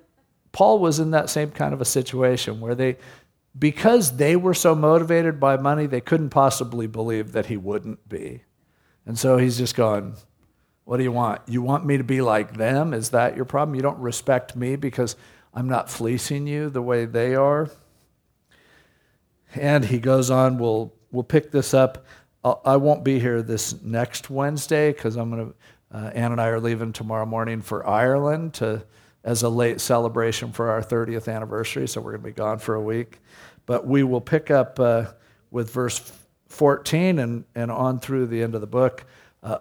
[0.52, 2.98] Paul was in that same kind of a situation where they,
[3.58, 8.44] because they were so motivated by money, they couldn't possibly believe that he wouldn't be.
[9.06, 10.16] And so he's just going,
[10.84, 11.42] What do you want?
[11.48, 12.94] You want me to be like them?
[12.94, 13.76] Is that your problem?
[13.76, 15.16] You don't respect me because
[15.54, 17.70] I'm not fleecing you the way they are?
[19.56, 22.06] And he goes on, we'll, we'll pick this up.
[22.44, 26.48] I not be here this next Wednesday because I'm going to, uh, Ann and I
[26.50, 28.86] are leaving tomorrow morning for Ireland to,
[29.24, 31.88] as a late celebration for our 30th anniversary.
[31.88, 33.20] So we're going to be gone for a week.
[33.66, 35.06] But we will pick up uh,
[35.50, 36.12] with verse
[36.50, 39.06] 14 and, and on through the end of the book
[39.42, 39.58] uh,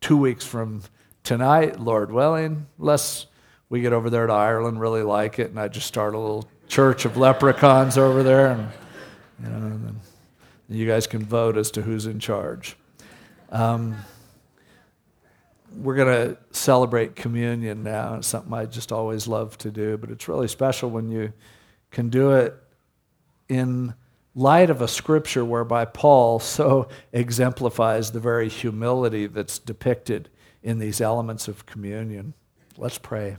[0.00, 0.82] two weeks from
[1.22, 3.26] tonight, Lord willing, unless
[3.68, 6.48] we get over there to Ireland, really like it, and I just start a little
[6.68, 8.48] church of leprechauns over there.
[8.48, 8.68] And,
[9.42, 10.00] you know, and
[10.68, 12.76] you guys can vote as to who's in charge.
[13.50, 13.96] Um,
[15.74, 18.14] we're going to celebrate communion now.
[18.14, 21.32] It's something I just always love to do, but it's really special when you
[21.90, 22.54] can do it
[23.48, 23.94] in
[24.34, 30.28] light of a scripture whereby Paul so exemplifies the very humility that's depicted
[30.62, 32.34] in these elements of communion.
[32.76, 33.36] Let's pray.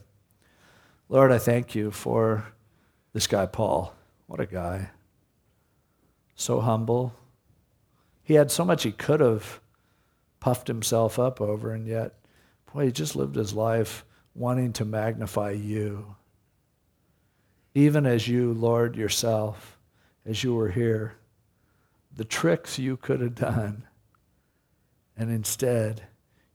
[1.09, 2.45] Lord, I thank you for
[3.13, 3.93] this guy, Paul.
[4.27, 4.91] What a guy
[6.37, 7.13] so humble.
[8.23, 9.59] He had so much he could have
[10.39, 12.13] puffed himself up over, and yet,
[12.71, 16.15] boy, he just lived his life wanting to magnify you.
[17.73, 19.77] Even as you, Lord, yourself,
[20.25, 21.15] as you were here,
[22.15, 23.83] the tricks you could have done,
[25.17, 26.03] and instead,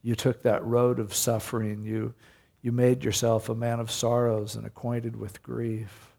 [0.03, 1.85] you took that road of suffering.
[1.85, 2.14] You,
[2.61, 6.14] you made yourself a man of sorrows and acquainted with grief.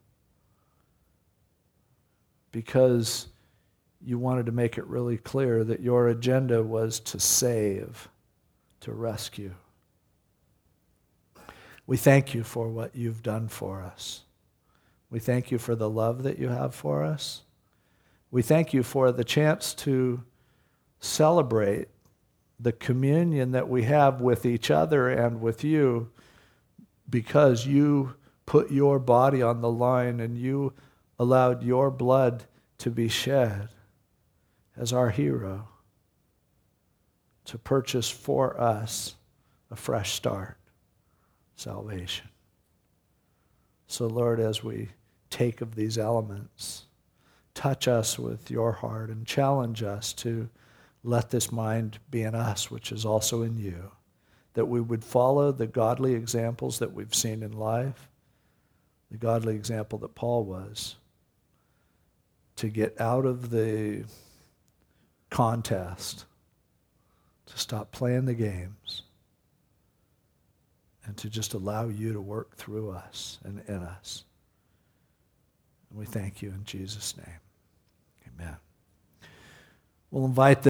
[2.51, 3.27] Because
[4.05, 8.09] you wanted to make it really clear that your agenda was to save,
[8.81, 9.53] to rescue.
[11.87, 14.23] We thank you for what you've done for us.
[15.09, 17.43] We thank you for the love that you have for us.
[18.31, 20.23] We thank you for the chance to
[20.99, 21.87] celebrate
[22.59, 26.09] the communion that we have with each other and with you
[27.09, 30.73] because you put your body on the line and you
[31.19, 32.45] allowed your blood
[32.79, 33.69] to be shed
[34.77, 35.67] as our hero
[37.45, 39.15] to purchase for us
[39.69, 40.57] a fresh start,
[41.55, 42.29] salvation.
[43.87, 44.89] So, Lord, as we
[45.29, 46.85] take of these elements,
[47.53, 50.49] touch us with your heart and challenge us to
[51.03, 53.91] let this mind be in us, which is also in you,
[54.53, 58.07] that we would follow the godly examples that we've seen in life,
[59.11, 60.95] the godly example that Paul was,
[62.55, 64.05] to get out of the
[65.33, 66.25] contest,
[67.47, 69.01] to stop playing the games,
[71.05, 74.25] and to just allow you to work through us and in us.
[75.89, 77.39] And we thank you in Jesus' name.
[78.27, 78.55] Amen.
[80.11, 80.69] We'll invite the